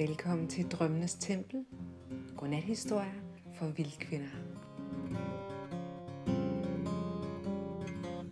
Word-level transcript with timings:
Velkommen 0.00 0.48
til 0.48 0.68
Drømmenes 0.68 1.14
Tempel. 1.14 1.64
Godnathistorier 2.36 3.12
for 3.58 3.66
vildkvinder. 3.66 4.28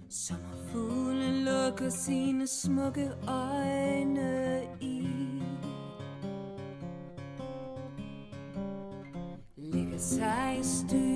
Sommerfuglen 0.09 1.45
lukker 1.45 1.89
sine 1.89 2.47
smukke 2.47 3.11
øjne 3.29 4.63
i 4.81 5.09
Ligger 9.57 9.99
sig 9.99 10.59
i 10.61 10.65
styr 10.65 11.08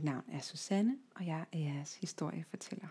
Mit 0.00 0.04
navn 0.04 0.24
er 0.28 0.40
Susanne, 0.40 0.98
og 1.14 1.26
jeg 1.26 1.46
er 1.52 1.58
jeres 1.58 1.94
historiefortæller. 1.94 2.88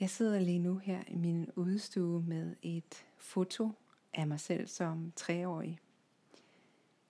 Jeg 0.00 0.10
sidder 0.10 0.40
lige 0.40 0.58
nu 0.58 0.78
her 0.78 1.02
i 1.08 1.14
min 1.14 1.50
udstue 1.56 2.22
med 2.22 2.56
et 2.62 3.06
foto 3.16 3.72
af 4.14 4.26
mig 4.26 4.40
selv 4.40 4.66
som 4.66 5.12
treårig. 5.16 5.78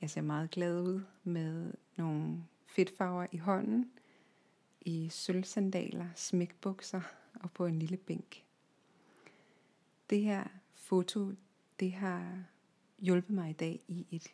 Jeg 0.00 0.10
ser 0.10 0.20
meget 0.20 0.50
glad 0.50 0.80
ud 0.82 1.00
med 1.24 1.74
nogle 1.96 2.44
fedtfarver 2.66 3.26
i 3.32 3.36
hånden, 3.36 3.90
i 4.80 5.08
sølvsandaler, 5.08 6.08
smækbukser 6.14 7.00
og 7.34 7.50
på 7.52 7.66
en 7.66 7.78
lille 7.78 7.96
bænk. 7.96 8.44
Det 10.10 10.20
her 10.20 10.44
foto, 10.74 11.32
det 11.80 11.92
har 11.92 12.44
hjulpet 12.98 13.30
mig 13.30 13.50
i 13.50 13.52
dag 13.52 13.80
i 13.88 14.06
et 14.10 14.28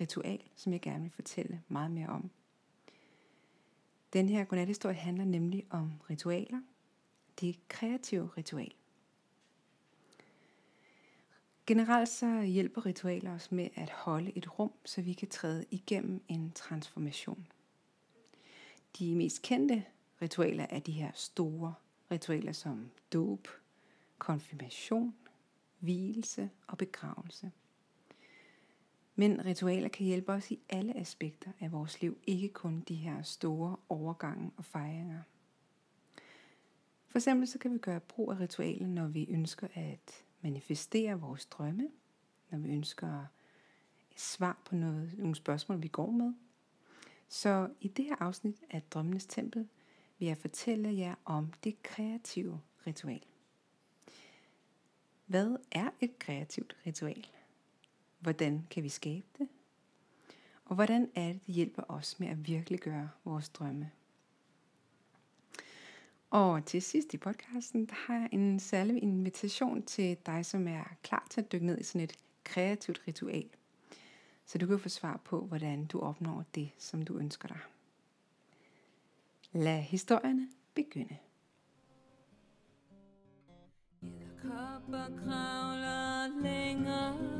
ritual, 0.00 0.42
som 0.56 0.72
jeg 0.72 0.80
gerne 0.80 1.02
vil 1.02 1.12
fortælle 1.12 1.62
meget 1.68 1.90
mere 1.90 2.08
om. 2.08 2.30
Den 4.14 4.28
her 4.28 4.44
godnathistorie 4.44 4.94
handler 4.94 5.24
nemlig 5.24 5.66
om 5.70 5.92
ritualer. 6.10 6.60
Det 7.40 7.68
kreative 7.68 8.30
ritual. 8.38 8.74
Generelt 11.66 12.08
så 12.08 12.42
hjælper 12.42 12.86
ritualer 12.86 13.34
os 13.34 13.52
med 13.52 13.68
at 13.74 13.90
holde 13.90 14.32
et 14.38 14.58
rum, 14.58 14.72
så 14.84 15.02
vi 15.02 15.12
kan 15.12 15.28
træde 15.28 15.64
igennem 15.70 16.22
en 16.28 16.52
transformation. 16.52 17.46
De 18.98 19.14
mest 19.14 19.42
kendte 19.42 19.84
ritualer 20.22 20.66
er 20.70 20.78
de 20.78 20.92
her 20.92 21.10
store 21.14 21.74
ritualer 22.10 22.52
som 22.52 22.90
dåb, 23.12 23.48
konfirmation, 24.18 25.14
hvilelse 25.78 26.50
og 26.66 26.78
begravelse. 26.78 27.52
Men 29.16 29.44
ritualer 29.44 29.88
kan 29.88 30.06
hjælpe 30.06 30.32
os 30.32 30.50
i 30.50 30.60
alle 30.68 30.96
aspekter 30.96 31.50
af 31.60 31.72
vores 31.72 32.00
liv, 32.00 32.18
ikke 32.26 32.48
kun 32.48 32.80
de 32.80 32.94
her 32.94 33.22
store 33.22 33.76
overgange 33.88 34.50
og 34.56 34.64
fejringer. 34.64 35.20
For 37.08 37.18
eksempel 37.18 37.48
så 37.48 37.58
kan 37.58 37.72
vi 37.72 37.78
gøre 37.78 38.00
brug 38.00 38.32
af 38.32 38.40
ritualer, 38.40 38.86
når 38.86 39.06
vi 39.06 39.26
ønsker 39.28 39.68
at 39.74 40.24
manifestere 40.40 41.20
vores 41.20 41.46
drømme, 41.46 41.88
når 42.50 42.58
vi 42.58 42.68
ønsker 42.68 43.26
et 44.10 44.20
svar 44.20 44.62
på 44.64 44.74
noget, 44.74 45.18
nogle 45.18 45.34
spørgsmål, 45.34 45.82
vi 45.82 45.88
går 45.88 46.10
med. 46.10 46.32
Så 47.28 47.70
i 47.80 47.88
det 47.88 48.04
her 48.04 48.16
afsnit 48.20 48.62
af 48.70 48.82
Drømmenes 48.82 49.26
Tempel 49.26 49.68
vil 50.18 50.28
jeg 50.28 50.38
fortælle 50.38 50.96
jer 50.96 51.14
om 51.24 51.52
det 51.64 51.82
kreative 51.82 52.60
ritual. 52.86 53.24
Hvad 55.26 55.56
er 55.72 55.90
et 56.00 56.18
kreativt 56.18 56.76
ritual? 56.86 57.26
Hvordan 58.24 58.66
kan 58.70 58.82
vi 58.82 58.88
skabe 58.88 59.26
det? 59.38 59.48
Og 60.64 60.74
hvordan 60.74 61.10
er 61.14 61.32
det, 61.32 61.46
det 61.46 61.54
hjælper 61.54 61.82
os 61.88 62.20
med 62.20 62.28
at 62.28 62.46
virkeliggøre 62.46 63.10
vores 63.24 63.48
drømme? 63.48 63.90
Og 66.30 66.64
til 66.64 66.82
sidst 66.82 67.14
i 67.14 67.16
podcasten, 67.16 67.86
der 67.86 67.94
har 67.94 68.14
jeg 68.14 68.28
en 68.32 68.60
særlig 68.60 69.02
invitation 69.02 69.82
til 69.82 70.16
dig, 70.26 70.46
som 70.46 70.68
er 70.68 70.84
klar 71.02 71.26
til 71.30 71.40
at 71.40 71.52
dykke 71.52 71.66
ned 71.66 71.78
i 71.78 71.82
sådan 71.82 72.00
et 72.00 72.18
kreativt 72.44 73.02
ritual. 73.08 73.48
Så 74.46 74.58
du 74.58 74.66
kan 74.66 74.78
få 74.78 74.88
svar 74.88 75.20
på, 75.24 75.40
hvordan 75.40 75.86
du 75.86 76.00
opnår 76.00 76.44
det, 76.54 76.70
som 76.78 77.02
du 77.02 77.18
ønsker 77.18 77.48
dig. 77.48 77.58
Lad 79.52 79.80
historierne 79.80 80.48
begynde. 80.74 81.16
Kopper 84.42 85.06
kravler 85.24 86.42
længere 86.42 87.33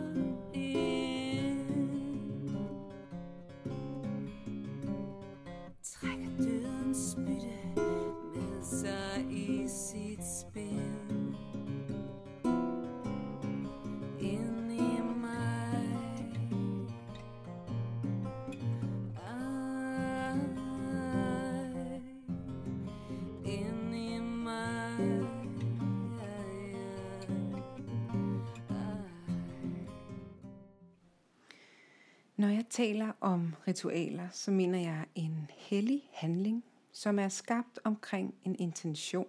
taler 32.75 33.13
om 33.21 33.55
ritualer, 33.69 34.29
så 34.33 34.51
mener 34.51 34.79
jeg 34.79 35.07
en 35.15 35.51
hellig 35.57 36.09
handling, 36.13 36.65
som 36.93 37.19
er 37.19 37.29
skabt 37.29 37.79
omkring 37.85 38.35
en 38.45 38.57
intention, 38.59 39.27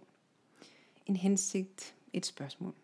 en 1.05 1.15
hensigt, 1.15 1.95
et 2.13 2.25
spørgsmål. 2.25 2.75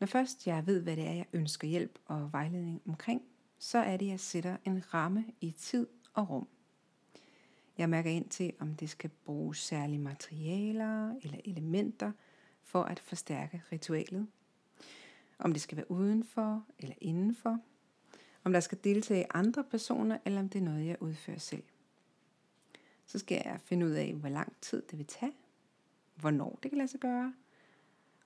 Når 0.00 0.06
først 0.06 0.46
jeg 0.46 0.66
ved, 0.66 0.82
hvad 0.82 0.96
det 0.96 1.06
er, 1.06 1.12
jeg 1.12 1.26
ønsker 1.32 1.68
hjælp 1.68 1.98
og 2.06 2.32
vejledning 2.32 2.82
omkring, 2.86 3.22
så 3.58 3.78
er 3.78 3.96
det, 3.96 4.06
at 4.06 4.10
jeg 4.10 4.20
sætter 4.20 4.56
en 4.64 4.94
ramme 4.94 5.24
i 5.40 5.50
tid 5.50 5.86
og 6.14 6.30
rum. 6.30 6.48
Jeg 7.78 7.90
mærker 7.90 8.10
ind 8.10 8.28
til, 8.28 8.52
om 8.58 8.74
det 8.74 8.90
skal 8.90 9.10
bruges 9.24 9.58
særlige 9.58 9.98
materialer 9.98 11.14
eller 11.22 11.38
elementer 11.44 12.12
for 12.62 12.82
at 12.82 13.00
forstærke 13.00 13.62
ritualet. 13.72 14.26
Om 15.38 15.52
det 15.52 15.62
skal 15.62 15.76
være 15.76 15.90
udenfor 15.90 16.64
eller 16.78 16.94
indenfor. 17.00 17.60
Om 18.46 18.52
der 18.52 18.60
skal 18.60 18.78
deltage 18.84 19.26
andre 19.34 19.64
personer, 19.64 20.18
eller 20.24 20.40
om 20.40 20.48
det 20.48 20.58
er 20.58 20.62
noget, 20.62 20.86
jeg 20.86 21.02
udfører 21.02 21.38
selv. 21.38 21.62
Så 23.06 23.18
skal 23.18 23.42
jeg 23.44 23.60
finde 23.64 23.86
ud 23.86 23.90
af, 23.90 24.14
hvor 24.14 24.28
lang 24.28 24.56
tid 24.60 24.82
det 24.90 24.98
vil 24.98 25.06
tage, 25.06 25.32
hvornår 26.14 26.58
det 26.62 26.70
kan 26.70 26.78
lade 26.78 26.88
sig 26.88 27.00
gøre, 27.00 27.34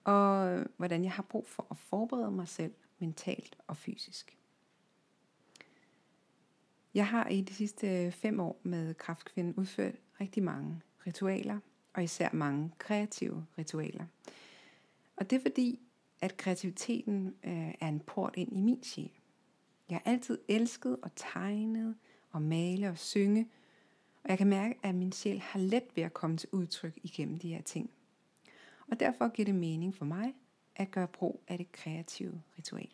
og 0.04 0.58
hvordan 0.76 1.04
jeg 1.04 1.12
har 1.12 1.22
brug 1.22 1.46
for 1.46 1.66
at 1.70 1.76
forberede 1.76 2.30
mig 2.30 2.48
selv 2.48 2.72
mentalt 2.98 3.56
og 3.66 3.76
fysisk. 3.76 4.38
Jeg 6.94 7.06
har 7.06 7.28
i 7.28 7.40
de 7.40 7.54
sidste 7.54 8.12
fem 8.12 8.40
år 8.40 8.60
med 8.62 8.94
Kraftkvinden 8.94 9.54
udført 9.54 9.94
rigtig 10.20 10.42
mange 10.42 10.80
ritualer, 11.06 11.58
og 11.94 12.04
især 12.04 12.28
mange 12.32 12.70
kreative 12.78 13.46
ritualer. 13.58 14.06
Og 15.16 15.30
det 15.30 15.36
er 15.36 15.40
fordi, 15.40 15.80
at 16.20 16.36
kreativiteten 16.36 17.34
øh, 17.44 17.74
er 17.80 17.88
en 17.88 18.00
port 18.00 18.34
ind 18.36 18.52
i 18.52 18.60
min 18.60 18.82
sjæl. 18.82 19.19
Jeg 19.90 20.00
har 20.04 20.12
altid 20.12 20.38
elsket 20.48 20.98
at 21.02 21.12
tegne 21.16 21.94
og 22.30 22.42
male 22.42 22.88
og 22.88 22.98
synge, 22.98 23.48
og 24.24 24.30
jeg 24.30 24.38
kan 24.38 24.46
mærke, 24.46 24.78
at 24.82 24.94
min 24.94 25.12
sjæl 25.12 25.38
har 25.40 25.58
let 25.58 25.84
ved 25.94 26.02
at 26.02 26.14
komme 26.14 26.36
til 26.36 26.48
udtryk 26.52 26.98
igennem 27.02 27.38
de 27.38 27.48
her 27.48 27.62
ting. 27.62 27.90
Og 28.90 29.00
derfor 29.00 29.28
giver 29.28 29.46
det 29.46 29.54
mening 29.54 29.94
for 29.94 30.04
mig 30.04 30.34
at 30.76 30.90
gøre 30.90 31.08
brug 31.08 31.42
af 31.48 31.58
det 31.58 31.72
kreative 31.72 32.42
ritual. 32.58 32.90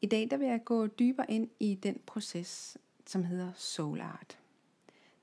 I 0.00 0.06
dag 0.06 0.30
der 0.30 0.36
vil 0.36 0.48
jeg 0.48 0.64
gå 0.64 0.86
dybere 0.86 1.30
ind 1.30 1.50
i 1.60 1.74
den 1.74 2.00
proces, 2.06 2.78
som 3.06 3.24
hedder 3.24 3.52
soul 3.56 4.00
art. 4.00 4.38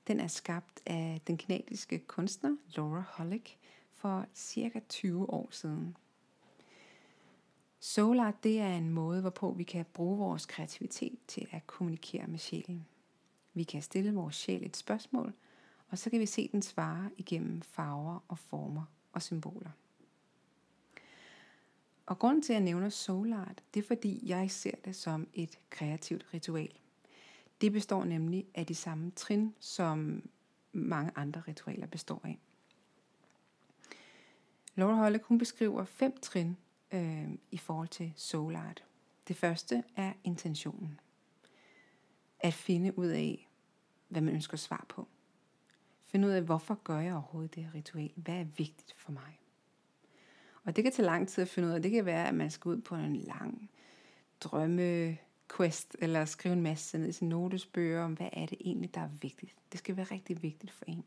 Den 0.06 0.20
er 0.20 0.26
skabt 0.26 0.80
af 0.86 1.20
den 1.26 1.36
kanadiske 1.36 1.98
kunstner 1.98 2.56
Laura 2.76 3.04
Hollick 3.08 3.58
for 3.92 4.26
cirka 4.34 4.80
20 4.88 5.30
år 5.30 5.48
siden. 5.50 5.96
Soul 7.80 8.18
art 8.18 8.44
det 8.44 8.60
er 8.60 8.74
en 8.74 8.90
måde, 8.90 9.20
hvorpå 9.20 9.52
vi 9.52 9.62
kan 9.62 9.84
bruge 9.92 10.18
vores 10.18 10.46
kreativitet 10.46 11.18
til 11.26 11.48
at 11.50 11.66
kommunikere 11.66 12.26
med 12.26 12.38
sjælen. 12.38 12.86
Vi 13.54 13.62
kan 13.62 13.82
stille 13.82 14.14
vores 14.14 14.36
sjæl 14.36 14.66
et 14.66 14.76
spørgsmål, 14.76 15.32
og 15.88 15.98
så 15.98 16.10
kan 16.10 16.20
vi 16.20 16.26
se 16.26 16.48
den 16.52 16.62
svare 16.62 17.10
igennem 17.16 17.62
farver 17.62 18.24
og 18.28 18.38
former 18.38 18.84
og 19.12 19.22
symboler. 19.22 19.70
Og 22.06 22.18
grunden 22.18 22.42
til, 22.42 22.52
at 22.52 22.54
jeg 22.54 22.64
nævner 22.64 22.88
soul 22.88 23.32
art, 23.32 23.62
det 23.74 23.82
er 23.82 23.86
fordi, 23.86 24.20
jeg 24.22 24.50
ser 24.50 24.74
det 24.84 24.96
som 24.96 25.28
et 25.34 25.58
kreativt 25.70 26.26
ritual. 26.34 26.78
Det 27.60 27.72
består 27.72 28.04
nemlig 28.04 28.46
af 28.54 28.66
de 28.66 28.74
samme 28.74 29.10
trin, 29.10 29.54
som 29.60 30.28
mange 30.72 31.12
andre 31.16 31.42
ritualer 31.48 31.86
består 31.86 32.20
af. 32.24 32.38
Laura 34.74 34.94
Holleck, 34.94 35.24
hun 35.24 35.38
beskriver 35.38 35.84
fem 35.84 36.20
trin 36.20 36.56
øh, 36.92 37.28
i 37.50 37.58
forhold 37.58 37.88
til 37.88 38.12
soul 38.16 38.54
art. 38.54 38.84
Det 39.28 39.36
første 39.36 39.84
er 39.96 40.12
intentionen. 40.24 41.00
At 42.40 42.54
finde 42.54 42.98
ud 42.98 43.06
af, 43.06 43.50
hvad 44.08 44.22
man 44.22 44.34
ønsker 44.34 44.56
svar 44.56 44.86
på. 44.88 45.08
Finde 46.04 46.28
ud 46.28 46.32
af, 46.32 46.42
hvorfor 46.42 46.74
gør 46.84 46.98
jeg 46.98 47.12
overhovedet 47.12 47.54
det 47.54 47.64
her 47.64 47.74
ritual? 47.74 48.12
Hvad 48.16 48.34
er 48.34 48.44
vigtigt 48.44 48.94
for 48.96 49.12
mig? 49.12 49.40
Og 50.64 50.76
det 50.76 50.84
kan 50.84 50.92
tage 50.92 51.06
lang 51.06 51.28
tid 51.28 51.42
at 51.42 51.48
finde 51.48 51.68
ud 51.68 51.74
af. 51.74 51.82
Det 51.82 51.90
kan 51.90 52.04
være, 52.04 52.28
at 52.28 52.34
man 52.34 52.50
skal 52.50 52.68
ud 52.68 52.80
på 52.80 52.94
en 52.94 53.16
lang 53.16 53.70
drømme 54.40 55.18
quest, 55.56 55.96
eller 55.98 56.24
skrive 56.24 56.52
en 56.52 56.62
masse 56.62 56.98
ned 56.98 57.08
i 57.08 57.12
sine 57.12 57.30
notesbøger 57.30 58.02
om, 58.02 58.12
hvad 58.12 58.28
er 58.32 58.46
det 58.46 58.58
egentlig, 58.60 58.94
der 58.94 59.00
er 59.00 59.10
vigtigt. 59.22 59.54
Det 59.72 59.78
skal 59.78 59.96
være 59.96 60.06
rigtig 60.10 60.42
vigtigt 60.42 60.72
for 60.72 60.84
en. 60.88 61.04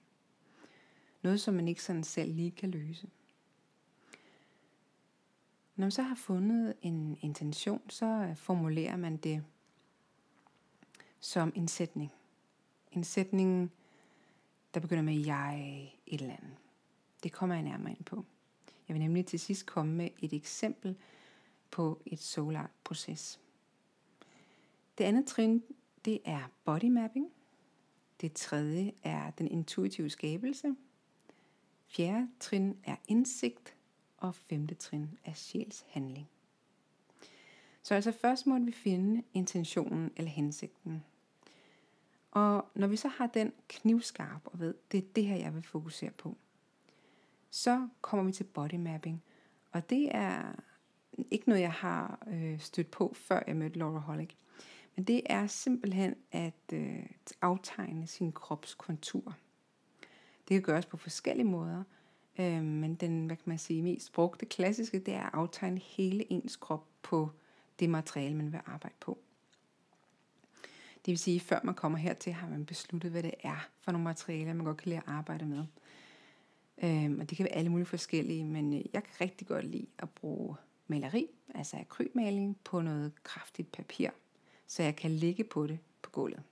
Noget, 1.21 1.41
som 1.41 1.53
man 1.53 1.67
ikke 1.67 1.83
sådan 1.83 2.03
selv 2.03 2.33
lige 2.33 2.51
kan 2.51 2.71
løse. 2.71 3.07
Når 5.81 5.85
man 5.85 5.91
så 5.91 6.01
har 6.01 6.15
fundet 6.15 6.73
en 6.81 7.17
intention, 7.21 7.89
så 7.89 8.05
øh, 8.05 8.35
formulerer 8.35 8.97
man 8.97 9.17
det 9.17 9.43
som 11.19 11.51
en 11.55 11.67
sætning. 11.67 12.11
En 12.91 13.03
sætning, 13.03 13.71
der 14.73 14.79
begynder 14.79 15.03
med 15.03 15.25
jeg 15.25 15.81
et 16.05 16.21
eller 16.21 16.33
andet. 16.33 16.57
Det 17.23 17.31
kommer 17.31 17.55
jeg 17.55 17.63
nærmere 17.63 17.91
ind 17.91 18.03
på. 18.03 18.25
Jeg 18.87 18.93
vil 18.93 19.01
nemlig 19.01 19.25
til 19.25 19.39
sidst 19.39 19.65
komme 19.65 19.93
med 19.93 20.09
et 20.19 20.33
eksempel 20.33 20.95
på 21.71 22.01
et 22.05 22.19
solar 22.19 22.69
proces. 22.83 23.39
Det 24.97 25.03
andet 25.03 25.25
trin, 25.25 25.63
det 26.05 26.19
er 26.25 26.51
body 26.65 26.89
mapping. 26.89 27.29
Det 28.21 28.33
tredje 28.33 28.91
er 29.03 29.31
den 29.31 29.47
intuitive 29.47 30.09
skabelse. 30.09 30.75
Fjerde 31.87 32.29
trin 32.39 32.77
er 32.83 32.95
indsigt, 33.07 33.75
og 34.21 34.35
femte 34.35 34.75
trin 34.75 35.17
er 35.25 35.33
sjælshandling. 35.33 36.29
Så 37.83 37.95
altså 37.95 38.11
først 38.11 38.47
må 38.47 38.59
vi 38.59 38.71
finde 38.71 39.23
intentionen 39.33 40.11
eller 40.15 40.31
hensigten. 40.31 41.03
Og 42.31 42.65
når 42.75 42.87
vi 42.87 42.95
så 42.95 43.07
har 43.07 43.27
den 43.27 43.53
knivskarp 43.67 44.41
og 44.45 44.59
ved, 44.59 44.73
det 44.91 44.97
er 44.97 45.07
det 45.15 45.25
her, 45.25 45.35
jeg 45.35 45.53
vil 45.53 45.63
fokusere 45.63 46.11
på, 46.11 46.37
så 47.49 47.87
kommer 48.01 48.25
vi 48.25 48.31
til 48.31 48.43
body 48.43 48.75
mapping. 48.75 49.23
Og 49.71 49.89
det 49.89 50.15
er 50.15 50.55
ikke 51.31 51.49
noget, 51.49 51.61
jeg 51.61 51.73
har 51.73 52.23
øh, 52.27 52.59
stødt 52.59 52.91
på, 52.91 53.13
før 53.15 53.43
jeg 53.47 53.55
mødte 53.55 53.79
Laura 53.79 53.99
Hollick. 53.99 54.35
Men 54.95 55.05
det 55.05 55.21
er 55.25 55.47
simpelthen 55.47 56.15
at 56.31 56.73
øh, 56.73 57.05
aftegne 57.41 58.07
sin 58.07 58.31
kropskontur. 58.31 59.35
Det 60.47 60.55
kan 60.55 60.61
gøres 60.61 60.85
på 60.85 60.97
forskellige 60.97 61.47
måder, 61.47 61.83
øh, 62.39 62.63
men 62.63 62.95
den, 62.95 63.25
hvad 63.25 63.35
kan 63.35 63.49
man 63.49 63.57
sige, 63.57 63.81
mest 63.81 64.13
brugte 64.13 64.45
klassiske, 64.45 64.99
det 64.99 65.13
er 65.13 65.23
at 65.23 65.33
aftegne 65.33 65.79
hele 65.79 66.31
ens 66.31 66.55
krop 66.55 66.87
på 67.01 67.29
det 67.79 67.89
materiale, 67.89 68.35
man 68.35 68.51
vil 68.51 68.59
arbejde 68.65 68.95
på. 68.99 69.17
Det 71.05 71.11
vil 71.11 71.17
sige, 71.17 71.39
før 71.39 71.59
man 71.63 71.75
kommer 71.75 71.97
hertil, 71.97 72.33
har 72.33 72.49
man 72.49 72.65
besluttet, 72.65 73.11
hvad 73.11 73.23
det 73.23 73.33
er 73.43 73.69
for 73.81 73.91
nogle 73.91 74.03
materialer, 74.03 74.53
man 74.53 74.65
godt 74.65 74.77
kan 74.77 74.89
lide 74.89 74.97
at 74.97 75.07
arbejde 75.07 75.45
med. 75.45 75.65
Øhm, 76.83 77.19
og 77.19 77.29
det 77.29 77.37
kan 77.37 77.43
være 77.43 77.55
alle 77.55 77.69
mulige 77.69 77.85
forskellige, 77.85 78.43
men 78.43 78.73
øh, 78.73 78.81
jeg 78.93 79.03
kan 79.03 79.21
rigtig 79.21 79.47
godt 79.47 79.65
lide 79.65 79.87
at 79.99 80.09
bruge 80.09 80.55
maleri, 80.87 81.27
altså 81.55 81.77
akrylmaling, 81.77 82.57
på 82.63 82.81
noget 82.81 83.23
kraftigt 83.23 83.71
papir, 83.71 84.09
så 84.67 84.83
jeg 84.83 84.95
kan 84.95 85.11
ligge 85.11 85.43
på 85.43 85.67
det 85.67 85.79
på 86.01 86.09
gulvet. 86.09 86.43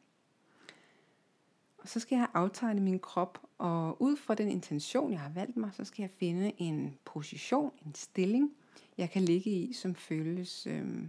Så 1.89 1.99
skal 1.99 2.15
jeg 2.15 2.27
aftegne 2.33 2.81
min 2.81 2.99
krop, 2.99 3.41
og 3.57 4.01
ud 4.01 4.17
fra 4.17 4.35
den 4.35 4.49
intention, 4.49 5.11
jeg 5.11 5.19
har 5.19 5.29
valgt 5.29 5.57
mig, 5.57 5.69
så 5.73 5.85
skal 5.85 6.03
jeg 6.03 6.09
finde 6.09 6.51
en 6.57 6.97
position, 7.05 7.71
en 7.85 7.95
stilling, 7.95 8.51
jeg 8.97 9.09
kan 9.09 9.21
ligge 9.21 9.49
i, 9.49 9.73
som 9.73 9.95
føles 9.95 10.67
øh, 10.67 11.07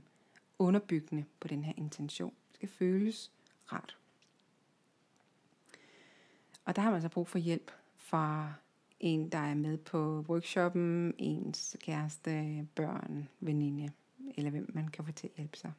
underbyggende 0.58 1.24
på 1.40 1.48
den 1.48 1.64
her 1.64 1.72
intention. 1.76 2.34
Det 2.48 2.54
skal 2.54 2.68
føles 2.68 3.32
rart. 3.72 3.96
Og 6.64 6.76
der 6.76 6.82
har 6.82 6.90
man 6.90 7.02
så 7.02 7.08
brug 7.08 7.28
for 7.28 7.38
hjælp 7.38 7.70
fra 7.96 8.52
en, 9.00 9.28
der 9.28 9.38
er 9.38 9.54
med 9.54 9.78
på 9.78 10.24
workshoppen, 10.28 11.14
ens 11.18 11.76
kæreste, 11.80 12.66
børn, 12.74 13.28
veninde, 13.40 13.92
eller 14.36 14.50
hvem 14.50 14.70
man 14.74 14.88
kan 14.88 15.04
få 15.04 15.12
til 15.12 15.26
at 15.26 15.36
hjælpe 15.36 15.56
sig. 15.56 15.72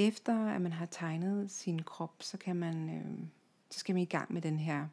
Efter 0.00 0.46
at 0.46 0.60
man 0.60 0.72
har 0.72 0.86
tegnet 0.86 1.50
sin 1.50 1.82
krop, 1.82 2.22
så 2.22 2.38
kan 2.38 2.56
man, 2.56 2.90
øh, 2.90 3.26
så 3.70 3.78
skal 3.78 3.94
man 3.94 4.02
i 4.02 4.06
gang 4.06 4.32
med 4.32 4.42
den 4.42 4.58
her 4.58 4.88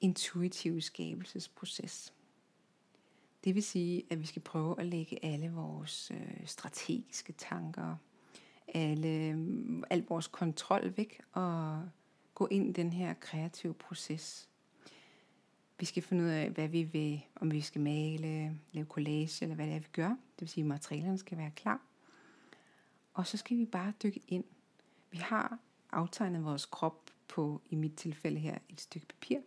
intuitive 0.00 0.80
skabelsesproces. 0.80 2.14
Det 3.44 3.54
vil 3.54 3.62
sige, 3.62 4.02
at 4.10 4.20
vi 4.20 4.26
skal 4.26 4.42
prøve 4.42 4.80
at 4.80 4.86
lægge 4.86 5.24
alle 5.24 5.52
vores 5.52 6.10
øh, 6.10 6.46
strategiske 6.46 7.32
tanker, 7.32 7.96
alle, 8.74 9.08
øh, 9.08 9.82
al 9.90 10.04
vores 10.08 10.26
kontrol 10.26 10.92
væk 10.96 11.20
og 11.32 11.88
gå 12.34 12.48
ind 12.50 12.68
i 12.68 12.72
den 12.72 12.92
her 12.92 13.14
kreative 13.14 13.74
proces. 13.74 14.48
Vi 15.78 15.84
skal 15.84 16.02
finde 16.02 16.24
ud 16.24 16.28
af, 16.28 16.50
hvad 16.50 16.68
vi 16.68 16.82
vil, 16.82 17.26
om 17.36 17.52
vi 17.52 17.60
skal 17.60 17.80
male, 17.80 18.58
lave 18.72 18.86
collage, 18.86 19.42
eller 19.42 19.54
hvad 19.54 19.66
det 19.66 19.74
er, 19.74 19.80
vi 19.80 19.88
gør. 19.92 20.08
Det 20.08 20.40
vil 20.40 20.48
sige, 20.48 20.62
at 20.62 20.68
materialerne 20.68 21.18
skal 21.18 21.38
være 21.38 21.50
klar. 21.50 21.89
Og 23.20 23.26
så 23.26 23.36
skal 23.36 23.56
vi 23.56 23.64
bare 23.64 23.92
dykke 24.02 24.20
ind. 24.28 24.44
Vi 25.10 25.18
har 25.18 25.58
aftegnet 25.92 26.44
vores 26.44 26.66
krop 26.66 27.10
på, 27.28 27.60
i 27.70 27.74
mit 27.74 27.94
tilfælde 27.94 28.38
her, 28.38 28.58
et 28.68 28.80
stykke 28.80 29.06
papir. 29.06 29.38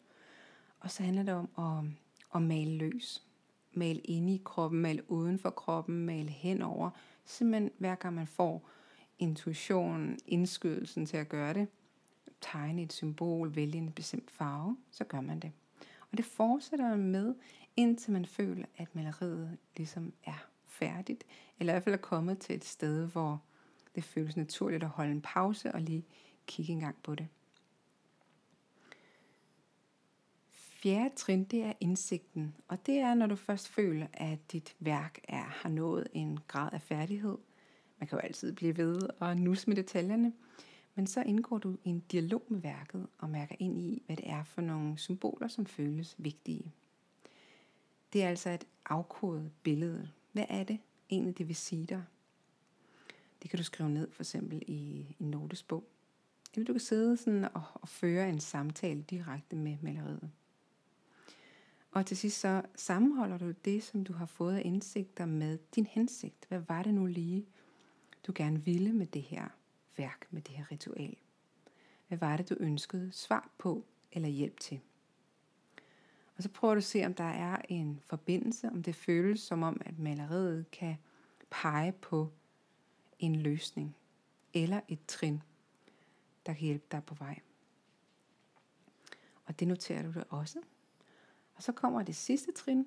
Og 0.80 0.92
så 0.92 1.04
handler 1.04 1.24
det 1.24 1.34
om 1.34 1.50
at, 1.58 1.92
at 2.36 2.42
male 2.42 2.78
løs. 2.78 3.24
Male 3.72 4.00
inde 4.00 4.36
i 4.36 4.42
kroppen, 4.46 4.81
male 4.81 5.12
uden 5.12 5.40
for 5.40 5.50
kroppen, 5.50 6.06
male 6.06 6.30
henover. 6.30 6.90
Simpelthen 7.25 7.72
hver 7.78 7.96
gang 7.96 8.16
man 8.16 8.28
får 8.28 8.70
intuitionen, 9.20 10.20
indskydelsen 10.28 11.06
til 11.06 11.18
at 11.18 11.30
gøre 11.30 11.54
det, 11.54 11.68
tegne 12.42 12.81
et 12.81 12.94
symbol, 12.94 13.56
vælge 13.56 13.78
en 13.78 13.92
bestemt 13.92 14.31
farve, 14.31 14.78
så 14.92 15.04
gør 15.04 15.22
man 15.22 15.40
det. 15.40 15.52
Og 16.12 16.18
det 16.18 16.25
fortsætter 16.25 16.90
man 16.90 17.12
med, 17.12 17.36
indtil 17.75 18.12
man 18.14 18.25
føler, 18.25 18.66
at 18.78 18.96
maleriet 18.96 19.58
ligesom 19.78 20.14
er 20.24 20.48
færdigt, 20.66 21.24
eller 21.60 21.74
i 21.74 21.75
hvert 21.75 21.84
fald 21.84 21.96
er 21.96 22.00
kommet 22.00 22.40
til 22.40 22.56
et 22.56 22.66
sted, 22.66 23.08
hvor 23.08 23.42
det 23.95 24.04
føles 24.04 24.38
naturligt 24.38 24.84
at 24.84 24.90
holde 24.90 25.12
en 25.12 25.22
pause 25.22 25.72
og 25.72 25.81
lige 25.81 26.06
kigge 26.48 26.74
en 26.74 26.80
gang 26.80 26.95
på 27.04 27.16
det. 27.16 27.28
Fjerde 30.51 31.16
trin, 31.16 31.44
det 31.44 31.63
er 31.63 31.74
indsigten, 31.79 32.56
og 32.68 32.86
det 32.86 32.98
er, 32.98 33.13
når 33.13 33.27
du 33.27 33.36
først 33.36 33.70
føler, 33.70 34.08
at 34.13 34.51
dit 34.51 34.75
værk 34.79 35.20
er, 35.24 35.44
har 35.44 35.70
nået 35.70 36.08
en 36.13 36.39
grad 36.48 36.70
af 36.74 36.82
færdighed. 36.82 37.38
Man 38.00 38.08
kan 38.08 38.18
jo 38.18 38.22
altid 38.22 38.53
blive 38.53 38.77
ved 38.77 39.01
og 39.20 39.38
nusse 39.38 39.70
med 39.70 39.75
detaljerne, 39.75 40.34
men 40.96 41.08
så 41.08 41.24
indgår 41.24 41.58
du 41.58 41.77
i 41.84 41.89
en 41.89 42.00
dialog 42.00 42.44
med 42.50 42.60
værket 42.60 43.08
og 43.18 43.29
mærker 43.29 43.56
ind 43.60 43.82
i, 43.82 44.03
hvad 44.06 44.18
det 44.18 44.29
er 44.29 44.44
for 44.44 44.62
nogle 44.62 44.98
symboler, 44.98 45.48
som 45.48 45.65
føles 45.65 46.15
vigtige. 46.18 46.72
Det 48.13 48.24
er 48.24 48.29
altså 48.29 48.50
et 48.50 48.68
afkodet 48.86 49.51
billede. 49.63 50.10
Hvad 50.32 50.46
er 50.50 50.63
det 50.63 50.79
egentlig, 51.10 51.38
det 51.38 51.48
vil 51.48 51.56
sige 51.56 51.86
dig? 51.86 52.03
Det 53.44 53.50
kan 53.50 53.58
du 53.58 53.64
skrive 53.64 53.90
ned 53.90 54.12
for 54.12 54.24
eksempel 54.24 54.64
i 54.68 55.16
en 55.20 55.32
notesbog. 55.32 55.84
Eller 56.54 56.66
du 56.66 56.74
kan 56.74 56.80
sidde 56.80 57.18
sådan 57.18 57.46
og, 57.54 57.64
og 57.74 57.90
føre 57.90 58.30
en 58.30 58.40
samtale 58.40 59.02
direkte 59.02 59.56
med 59.56 59.78
maleriet. 59.82 60.32
Og 61.92 62.06
til 62.06 62.18
sidst 62.18 62.40
så 62.40 62.62
sammenholder 62.76 63.38
du 63.38 63.52
det, 63.52 63.84
som 63.84 64.04
du 64.04 64.14
har 64.14 64.26
fået 64.26 64.56
af 64.56 64.62
indsigter 64.66 65.26
med 65.26 65.58
din 65.76 65.86
hensigt. 65.86 66.46
Hvad 66.48 66.60
var 66.60 66.84
det 66.84 66.94
nu 66.94 67.06
lige, 67.06 67.46
du 68.28 68.32
gerne 68.36 68.66
ville 68.66 68.94
med 68.94 69.08
det 69.08 69.22
her 69.22 69.48
værk, 69.98 70.28
med 70.32 70.42
det 70.42 70.56
her 70.56 70.72
ritual? 70.72 71.16
Hvad 72.08 72.18
var 72.18 72.38
det, 72.38 72.50
du 72.50 72.56
ønskede 72.60 73.12
svar 73.12 73.50
på 73.58 73.86
eller 74.12 74.30
hjælp 74.30 74.60
til? 74.60 74.80
Og 76.38 76.44
så 76.44 76.50
prøver 76.50 76.74
du 76.74 76.78
at 76.78 76.84
se, 76.84 77.06
om 77.06 77.14
der 77.14 77.24
er 77.24 77.62
en 77.70 78.02
forbindelse, 78.08 78.70
om 78.70 78.84
det 78.84 78.96
føles 78.96 79.40
som 79.40 79.64
om, 79.64 79.82
at 79.86 80.00
maleriet 80.00 80.72
kan 80.72 80.96
pege 81.50 81.92
på 81.92 82.32
en 83.25 83.36
løsning 83.36 83.96
eller 84.53 84.82
et 84.88 85.00
trin, 85.08 85.44
der 86.46 86.53
kan 86.53 86.62
hjælpe 86.62 86.86
dig 86.92 87.03
på 87.03 87.15
vej. 87.15 87.39
Og 89.46 89.60
det 89.60 89.68
noterer 89.68 90.03
du 90.03 90.12
dig 90.12 90.24
også. 90.30 90.60
Og 91.56 91.63
så 91.63 91.72
kommer 91.72 92.03
det 92.03 92.15
sidste 92.15 92.51
trin, 92.51 92.86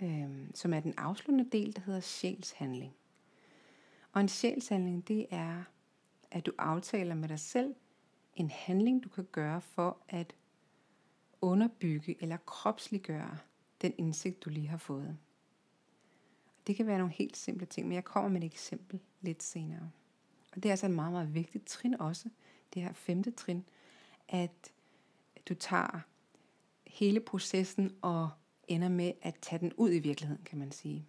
øh, 0.00 0.50
som 0.54 0.72
er 0.74 0.80
den 0.80 0.94
afsluttende 0.96 1.50
del, 1.50 1.76
der 1.76 1.82
hedder 1.82 2.00
sjælshandling. 2.00 2.94
Og 4.12 4.20
en 4.20 4.28
sjælshandling, 4.28 5.08
det 5.08 5.26
er, 5.30 5.62
at 6.30 6.46
du 6.46 6.52
aftaler 6.58 7.14
med 7.14 7.28
dig 7.28 7.40
selv 7.40 7.74
en 8.34 8.50
handling, 8.50 9.04
du 9.04 9.08
kan 9.08 9.24
gøre 9.32 9.60
for 9.60 9.98
at 10.08 10.34
underbygge 11.40 12.16
eller 12.20 12.36
kropsliggøre 12.36 13.38
den 13.82 13.94
indsigt, 13.98 14.44
du 14.44 14.50
lige 14.50 14.68
har 14.68 14.76
fået. 14.76 15.18
Det 16.66 16.76
kan 16.76 16.86
være 16.86 16.98
nogle 16.98 17.12
helt 17.12 17.36
simple 17.36 17.66
ting, 17.66 17.88
men 17.88 17.94
jeg 17.94 18.04
kommer 18.04 18.30
med 18.30 18.42
et 18.42 18.46
eksempel 18.46 19.00
lidt 19.20 19.42
senere. 19.42 19.90
Og 20.52 20.62
det 20.62 20.64
er 20.64 20.70
altså 20.72 20.86
et 20.86 20.92
meget, 20.92 21.12
meget 21.12 21.34
vigtigt 21.34 21.66
trin 21.66 22.00
også, 22.00 22.28
det 22.74 22.82
her 22.82 22.92
femte 22.92 23.30
trin, 23.30 23.64
at 24.28 24.72
du 25.48 25.54
tager 25.54 26.00
hele 26.86 27.20
processen 27.20 27.96
og 28.02 28.30
ender 28.68 28.88
med 28.88 29.12
at 29.22 29.34
tage 29.42 29.58
den 29.58 29.72
ud 29.76 29.92
i 29.92 29.98
virkeligheden, 29.98 30.44
kan 30.44 30.58
man 30.58 30.72
sige. 30.72 31.06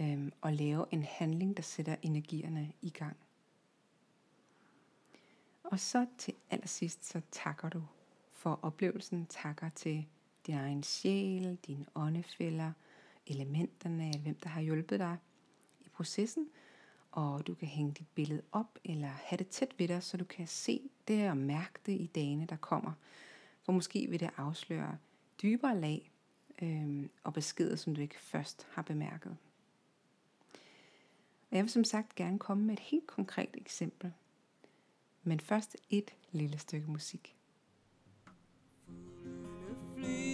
Øhm, 0.00 0.32
og 0.40 0.52
lave 0.52 0.86
en 0.90 1.02
handling, 1.02 1.56
der 1.56 1.62
sætter 1.62 1.96
energierne 2.02 2.72
i 2.80 2.90
gang. 2.90 3.16
Og 5.64 5.80
så 5.80 6.06
til 6.18 6.34
allersidst, 6.50 7.04
så 7.04 7.20
takker 7.30 7.68
du 7.68 7.82
for 8.32 8.58
oplevelsen, 8.62 9.26
takker 9.26 9.68
til 9.68 10.06
din 10.46 10.54
egen 10.54 10.82
sjæl, 10.82 11.58
dine 11.66 11.86
åndefælder, 11.94 12.72
elementerne, 13.26 14.08
eller 14.08 14.20
hvem 14.20 14.34
der 14.34 14.48
har 14.48 14.60
hjulpet 14.60 15.00
dig 15.00 15.16
i 15.80 15.88
processen. 15.88 16.48
Og 17.10 17.46
du 17.46 17.54
kan 17.54 17.68
hænge 17.68 17.92
dit 17.92 18.08
billede 18.14 18.42
op, 18.52 18.78
eller 18.84 19.08
have 19.08 19.36
det 19.36 19.48
tæt 19.48 19.74
ved 19.78 19.88
dig, 19.88 20.02
så 20.02 20.16
du 20.16 20.24
kan 20.24 20.46
se 20.46 20.90
det 21.08 21.30
og 21.30 21.36
mærke 21.36 21.78
det 21.86 21.92
i 21.92 22.06
dagene, 22.14 22.46
der 22.46 22.56
kommer. 22.56 22.92
For 23.62 23.72
måske 23.72 24.06
vil 24.10 24.20
det 24.20 24.30
afsløre 24.36 24.98
dybere 25.42 25.80
lag 25.80 26.12
øh, 26.62 27.08
og 27.24 27.32
beskeder, 27.32 27.76
som 27.76 27.94
du 27.94 28.00
ikke 28.00 28.20
først 28.20 28.66
har 28.70 28.82
bemærket. 28.82 29.36
Og 31.50 31.56
jeg 31.56 31.64
vil 31.64 31.70
som 31.70 31.84
sagt 31.84 32.14
gerne 32.14 32.38
komme 32.38 32.64
med 32.64 32.74
et 32.74 32.80
helt 32.80 33.06
konkret 33.06 33.50
eksempel. 33.54 34.12
Men 35.22 35.40
først 35.40 35.76
et 35.90 36.14
lille 36.32 36.58
stykke 36.58 36.90
musik 36.90 37.36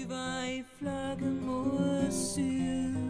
var 0.09 0.45
i 0.45 0.65
flokken 0.79 1.47
mod 1.47 2.11
syd. 2.11 3.08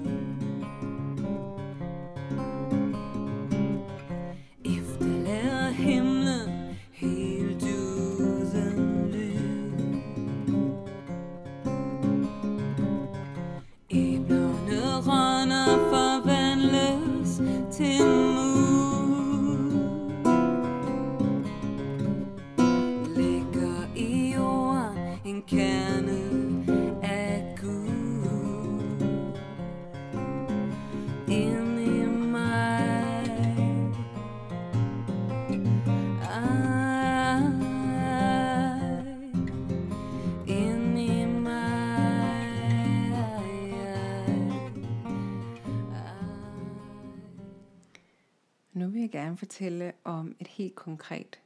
Nu 48.73 48.89
vil 48.89 49.01
jeg 49.01 49.11
gerne 49.11 49.37
fortælle 49.37 49.93
om 50.05 50.37
et 50.41 50.47
helt 50.47 50.75
konkret 50.75 51.41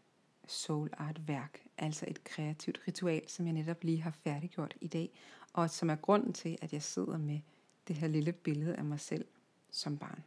soul 0.47 0.91
art 0.93 1.29
værk, 1.29 1.67
altså 1.79 2.05
et 2.09 2.25
kreativt 2.25 2.81
ritual, 2.89 3.29
som 3.29 3.47
jeg 3.47 3.53
netop 3.53 3.85
lige 3.85 4.03
har 4.03 4.11
færdiggjort 4.11 4.75
i 4.81 4.87
dag, 4.87 5.11
og 5.53 5.71
som 5.71 5.91
er 5.91 5.97
grunden 5.97 6.33
til, 6.33 6.59
at 6.63 6.73
jeg 6.73 6.83
sidder 6.83 7.19
med 7.19 7.41
det 7.89 7.97
her 7.97 8.09
lille 8.09 8.33
billede 8.33 8.77
af 8.77 8.85
mig 8.85 9.01
selv 9.01 9.25
som 9.71 9.99
barn. 9.99 10.25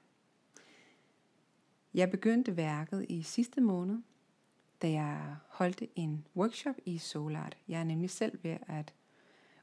Jeg 1.94 2.12
begyndte 2.12 2.58
værket 2.58 3.06
i 3.10 3.22
sidste 3.22 3.62
måned, 3.62 4.02
da 4.82 4.92
jeg 4.92 5.36
holdte 5.48 5.88
en 5.96 6.28
workshop 6.36 6.75
i 6.86 6.98
Soul 6.98 7.36
Art. 7.36 7.58
Jeg 7.68 7.80
er 7.80 7.84
nemlig 7.84 8.10
selv 8.10 8.40
ved 8.44 8.58
at 8.68 8.94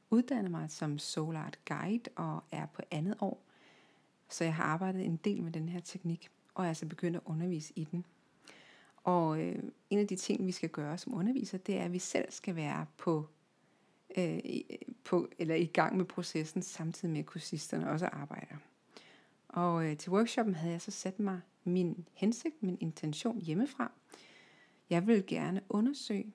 uddanne 0.09 0.49
mig 0.49 0.71
som 0.71 0.99
Soul 0.99 1.35
Art 1.35 1.59
Guide 1.65 2.09
og 2.15 2.43
er 2.51 2.65
på 2.65 2.81
andet 2.91 3.15
år. 3.19 3.43
Så 4.29 4.43
jeg 4.43 4.55
har 4.55 4.63
arbejdet 4.63 5.05
en 5.05 5.17
del 5.17 5.43
med 5.43 5.51
den 5.51 5.69
her 5.69 5.79
teknik, 5.79 6.29
og 6.53 6.67
altså 6.67 6.85
begynde 6.85 7.17
at 7.17 7.23
undervise 7.25 7.73
i 7.75 7.83
den. 7.83 8.05
Og 8.97 9.41
øh, 9.41 9.63
en 9.89 9.99
af 9.99 10.07
de 10.07 10.15
ting, 10.15 10.45
vi 10.45 10.51
skal 10.51 10.69
gøre 10.69 10.97
som 10.97 11.13
underviser, 11.13 11.57
det 11.57 11.77
er, 11.77 11.83
at 11.83 11.93
vi 11.93 11.99
selv 11.99 12.31
skal 12.31 12.55
være 12.55 12.85
på, 12.97 13.27
øh, 14.17 14.39
på 15.03 15.29
eller 15.37 15.55
i 15.55 15.65
gang 15.65 15.97
med 15.97 16.05
processen, 16.05 16.61
samtidig 16.61 17.11
med 17.11 17.19
at 17.19 17.25
kursisterne 17.25 17.89
også 17.89 18.05
arbejder. 18.05 18.55
Og 19.47 19.89
øh, 19.89 19.97
til 19.97 20.11
workshoppen 20.11 20.55
havde 20.55 20.71
jeg 20.71 20.81
så 20.81 20.91
sat 20.91 21.19
mig 21.19 21.41
min 21.63 22.07
hensigt, 22.13 22.63
min 22.63 22.77
intention 22.81 23.41
hjemmefra. 23.41 23.91
Jeg 24.89 25.07
ville 25.07 25.23
gerne 25.27 25.61
undersøge 25.69 26.33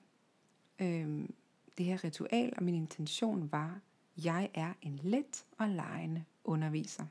øh, 0.79 1.29
det 1.77 1.85
her 1.85 2.03
ritual, 2.03 2.53
og 2.57 2.63
min 2.63 2.75
intention 2.75 3.51
var, 3.51 3.79
jeg 4.17 4.49
er 4.53 4.73
en 4.81 4.99
let 5.03 5.45
og 5.57 5.69
lejende 5.69 6.23
underviser. 6.43 7.05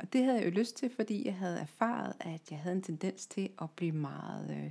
Og 0.00 0.12
det 0.12 0.24
havde 0.24 0.38
jeg 0.38 0.46
jo 0.46 0.50
lyst 0.50 0.76
til, 0.76 0.90
fordi 0.90 1.26
jeg 1.26 1.34
havde 1.34 1.58
erfaret, 1.58 2.12
at 2.20 2.50
jeg 2.50 2.58
havde 2.58 2.76
en 2.76 2.82
tendens 2.82 3.26
til 3.26 3.50
at 3.62 3.70
blive 3.70 3.92
meget, 3.92 4.50
øh, 4.50 4.70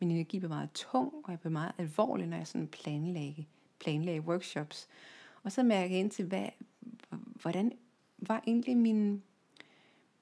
min 0.00 0.10
energi 0.10 0.38
blev 0.38 0.48
meget 0.48 0.72
tung, 0.72 1.14
og 1.24 1.30
jeg 1.30 1.40
blev 1.40 1.52
meget 1.52 1.72
alvorlig, 1.78 2.26
når 2.26 2.36
jeg 2.36 2.46
sådan 2.46 2.68
planlagde, 2.68 3.44
planlagde 3.78 4.20
workshops. 4.20 4.88
Og 5.42 5.52
så 5.52 5.62
mærkede 5.62 5.92
jeg 5.92 6.00
ind 6.00 6.10
til, 6.10 6.24
hvad, 6.24 6.48
hvordan 7.42 7.72
var 8.18 8.42
egentlig 8.46 8.76
min, 8.76 9.22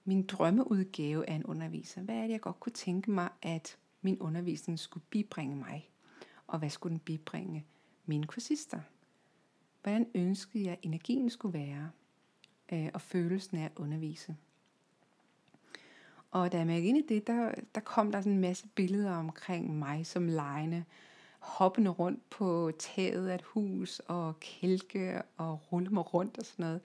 min 0.05 0.27
drømmeudgave 0.27 1.29
af 1.29 1.35
en 1.35 1.45
underviser? 1.45 2.03
Hvad 2.03 2.15
er 2.15 2.23
det, 2.23 2.31
jeg 2.31 2.41
godt 2.41 2.61
kunne 2.61 2.73
tænke 2.73 3.11
mig, 3.11 3.29
at 3.43 3.79
min 4.03 4.19
undervisning 4.19 4.79
skulle 4.79 5.05
bibringe 5.11 5.57
mig? 5.57 5.91
Og 6.47 6.59
hvad 6.59 6.71
skulle 6.71 6.91
den 6.91 7.01
bibringe 7.01 7.67
mine 8.07 8.27
kursister? 8.27 8.81
Hvordan 9.83 10.07
ønskede 10.15 10.65
jeg, 10.65 10.73
at 10.73 10.79
energien 10.83 11.31
skulle 11.31 11.59
være? 11.59 11.91
Øh, 12.73 12.89
og 12.95 13.01
følelsen 13.01 13.57
af 13.57 13.65
at 13.65 13.73
undervise. 13.77 14.37
Og 16.31 16.53
da 16.53 16.59
jeg 16.59 16.67
mærkede 16.67 16.89
ind 16.89 16.99
i 16.99 17.07
det, 17.09 17.27
der, 17.27 17.53
der 17.75 17.81
kom 17.81 18.13
der 18.13 18.21
sådan 18.21 18.33
en 18.33 18.41
masse 18.41 18.67
billeder 18.75 19.13
omkring 19.13 19.79
mig 19.79 20.07
som 20.07 20.29
lejende, 20.29 20.85
hoppende 21.39 21.91
rundt 21.91 22.31
på 22.31 22.73
taget 22.79 23.29
af 23.29 23.35
et 23.35 23.43
hus, 23.43 23.99
og 23.99 24.41
kælke 24.41 25.23
og 25.37 25.73
rulle 25.73 25.91
mig 25.91 26.15
rundt 26.15 26.39
og 26.39 26.47
sådan 26.47 26.63
noget. 26.63 26.81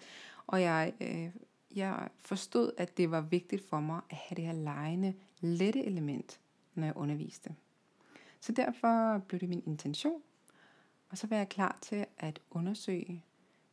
Og 0.48 0.62
jeg, 0.62 0.94
øh, 1.02 1.30
jeg 1.76 2.10
forstod, 2.20 2.72
at 2.78 2.98
det 2.98 3.12
var 3.12 3.22
vigtigt 3.22 3.70
for 3.70 3.80
mig 3.80 4.02
at 4.10 4.18
have 4.18 4.36
det 4.36 4.46
her 4.46 4.54
lejende, 4.54 5.14
lette 5.40 5.86
element, 5.86 6.40
når 6.76 6.86
jeg 6.86 6.98
underviste. 6.98 7.56
Så 8.42 8.52
derfor 8.52 9.18
blev 9.28 9.40
det 9.40 9.50
min 9.50 9.64
intention, 9.66 10.22
og 11.10 11.18
så 11.18 11.28
var 11.28 11.38
jeg 11.38 11.50
klar 11.50 11.78
til 11.82 12.06
at 12.18 12.40
undersøge, 12.52 13.24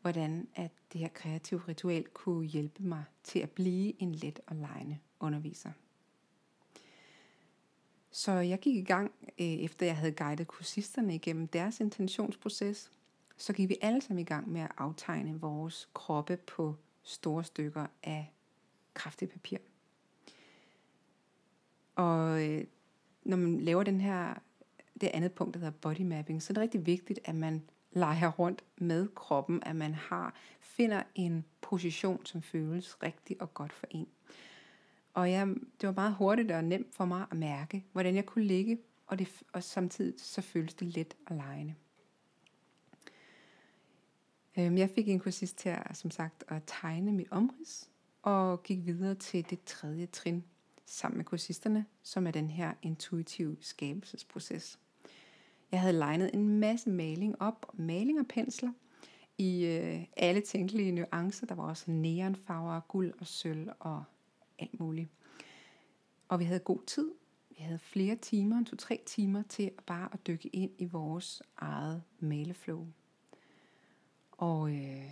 hvordan 0.03 0.49
at 0.55 0.71
det 0.93 1.01
her 1.01 1.09
kreative 1.09 1.61
ritual 1.69 2.09
kunne 2.09 2.47
hjælpe 2.47 2.83
mig 2.83 3.05
til 3.23 3.39
at 3.39 3.51
blive 3.51 4.03
en 4.03 4.15
let 4.15 4.41
og 4.47 4.57
lejende 4.57 4.99
underviser. 5.21 5.73
Så 8.11 8.33
jeg 8.33 8.61
gik 8.61 8.77
i 8.77 8.83
gang, 8.83 9.13
øh, 9.39 9.47
efter 9.47 9.87
jeg 9.87 9.97
havde 9.97 10.13
guidet 10.13 10.47
kursisterne 10.47 11.15
igennem 11.15 11.49
deres 11.49 11.81
intentionsproces. 11.81 12.91
Så 13.37 13.53
gik 13.53 13.69
vi 13.69 13.77
alle 13.81 14.01
sammen 14.01 14.19
i 14.19 14.25
gang 14.25 14.49
med 14.49 14.61
at 14.61 14.73
aftegne 14.79 15.41
vores 15.41 15.89
kroppe 15.95 16.37
på 16.37 16.77
store 17.03 17.45
stykker 17.45 17.87
af 18.03 18.33
kraftigt 18.95 19.33
papir. 19.33 19.59
Og 21.95 22.49
øh, 22.49 22.65
når 23.25 23.37
man 23.37 23.61
laver 23.61 23.83
den 23.83 24.01
her, 24.01 24.35
det 25.01 25.11
andet 25.15 25.33
punkt, 25.33 25.55
der 25.55 25.61
hedder 25.61 25.79
body 25.81 26.01
mapping, 26.01 26.43
så 26.43 26.51
er 26.51 26.55
det 26.55 26.63
rigtig 26.63 26.87
vigtigt, 26.87 27.21
at 27.25 27.35
man 27.35 27.63
leger 27.93 28.29
rundt 28.31 28.65
med 28.77 29.09
kroppen, 29.15 29.63
at 29.63 29.77
man 29.77 29.95
har 29.95 30.35
finder 30.61 31.03
en 31.15 31.45
position, 31.61 32.27
som 32.27 32.43
føles 32.43 33.03
rigtig 33.03 33.43
og 33.43 33.55
godt 33.55 33.73
for 33.73 33.87
en. 33.91 34.09
Og 35.15 35.31
jeg, 35.31 35.47
det 35.81 35.87
var 35.87 35.93
meget 35.93 36.15
hurtigt 36.15 36.51
og 36.51 36.65
nemt 36.65 36.95
for 36.95 37.05
mig 37.05 37.27
at 37.31 37.37
mærke, 37.37 37.85
hvordan 37.93 38.15
jeg 38.15 38.27
kunne 38.27 38.45
ligge, 38.45 38.79
og, 39.07 39.19
det, 39.19 39.29
og 39.53 39.63
samtidig 39.63 40.15
så 40.21 40.41
føles 40.41 40.75
det 40.75 40.97
let 40.97 41.17
og 41.27 41.37
lejende. 41.37 41.75
Øhm, 44.59 44.79
jeg 44.79 44.91
fik 44.91 45.09
en 45.09 45.21
kursist 45.21 45.59
til 45.59 45.77
som 45.93 46.11
sagt, 46.11 46.45
at 46.49 46.63
tegne 46.67 47.13
mit 47.13 47.29
omrids, 47.31 47.91
og 48.23 48.63
gik 48.63 48.87
videre 48.87 49.15
til 49.15 49.51
det 49.51 49.65
tredje 49.65 50.07
trin 50.07 50.45
sammen 50.87 51.17
med 51.17 51.25
kursisterne, 51.25 51.87
som 52.03 52.27
er 52.27 52.31
den 52.31 52.51
her 52.51 52.75
intuitive 52.83 53.57
skabelsesproces. 53.61 54.79
Jeg 55.73 55.81
havde 55.81 55.93
legnet 55.93 56.31
en 56.35 56.49
masse 56.61 56.91
maling 56.91 57.43
op, 57.43 57.67
maling 57.75 58.21
og 58.21 58.27
pensler, 58.27 58.73
i 59.39 59.65
øh, 59.65 60.05
alle 60.17 60.41
tænkelige 60.41 60.93
nuancer. 60.93 61.47
Der 61.47 61.55
var 61.55 61.63
også 61.63 61.91
neonfarver, 61.91 62.81
guld 62.81 63.13
og 63.21 63.27
sølv 63.27 63.69
og 63.79 64.05
alt 64.59 64.81
muligt. 64.81 65.09
Og 66.29 66.39
vi 66.39 66.45
havde 66.45 66.61
god 66.61 66.83
tid. 66.87 67.11
Vi 67.51 67.57
havde 67.59 67.79
flere 67.79 68.17
timer, 68.17 68.65
to-tre 68.65 69.03
timer 69.07 69.43
til 69.49 69.71
bare 69.87 70.09
at 70.13 70.27
dykke 70.27 70.49
ind 70.49 70.71
i 70.79 70.85
vores 70.85 71.43
eget 71.57 72.03
maleflow. 72.19 72.87
Og 74.33 74.71
øh, 74.71 75.11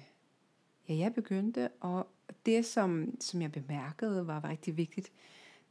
ja, 0.88 0.95
jeg 0.95 1.14
begyndte, 1.14 1.69
og 1.81 2.07
det 2.47 2.67
som, 2.67 3.21
som 3.21 3.43
jeg 3.43 3.52
bemærkede 3.52 4.26
var 4.26 4.45
rigtig 4.45 4.76
vigtigt, 4.76 5.12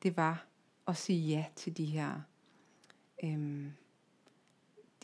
det 0.03 0.17
var 0.17 0.45
at 0.87 0.97
sige 0.97 1.27
ja 1.27 1.45
til 1.55 1.77
de 1.77 1.85
her, 1.85 2.21
øhm, 3.23 3.71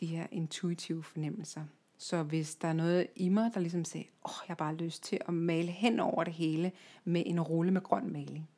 de 0.00 0.06
her 0.06 0.26
intuitive 0.30 1.02
fornemmelser. 1.02 1.64
Så 1.98 2.22
hvis 2.22 2.54
der 2.54 2.68
er 2.68 2.72
noget 2.72 3.06
i 3.16 3.28
mig, 3.28 3.50
der 3.54 3.60
ligesom 3.60 3.84
siger, 3.84 4.04
åh, 4.24 4.30
oh, 4.30 4.44
jeg 4.48 4.50
har 4.50 4.54
bare 4.54 4.74
lyst 4.74 5.02
til 5.02 5.18
at 5.28 5.34
male 5.34 5.72
hen 5.72 6.00
over 6.00 6.24
det 6.24 6.32
hele 6.32 6.72
med 7.04 7.22
en 7.26 7.40
rulle 7.40 7.72
med 7.72 7.80
grøn 7.80 8.12
maling, 8.12 8.48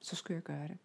så 0.00 0.16
skulle 0.16 0.34
jeg 0.34 0.42
gøre 0.42 0.68
det. 0.68 0.78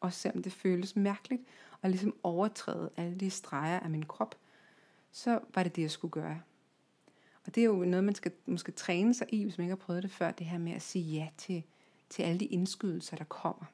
Og 0.00 0.12
selvom 0.12 0.42
det 0.42 0.52
føles 0.52 0.96
mærkeligt, 0.96 1.42
og 1.82 1.90
ligesom 1.90 2.16
overtræde 2.22 2.90
alle 2.96 3.16
de 3.16 3.30
streger 3.30 3.80
af 3.80 3.90
min 3.90 4.06
krop, 4.06 4.34
så 5.12 5.40
var 5.54 5.62
det 5.62 5.76
det, 5.76 5.82
jeg 5.82 5.90
skulle 5.90 6.12
gøre. 6.12 6.40
Og 7.46 7.54
det 7.54 7.60
er 7.60 7.64
jo 7.64 7.84
noget, 7.84 8.04
man 8.04 8.14
skal 8.14 8.32
måske 8.46 8.72
træne 8.72 9.14
sig 9.14 9.26
i, 9.30 9.42
hvis 9.42 9.58
man 9.58 9.64
ikke 9.64 9.72
har 9.72 9.86
prøvet 9.86 10.02
det 10.02 10.10
før, 10.10 10.30
det 10.30 10.46
her 10.46 10.58
med 10.58 10.72
at 10.72 10.82
sige 10.82 11.12
ja 11.12 11.28
til, 11.36 11.62
til 12.10 12.22
alle 12.22 12.40
de 12.40 12.44
indskydelser, 12.44 13.16
der 13.16 13.24
kommer. 13.24 13.64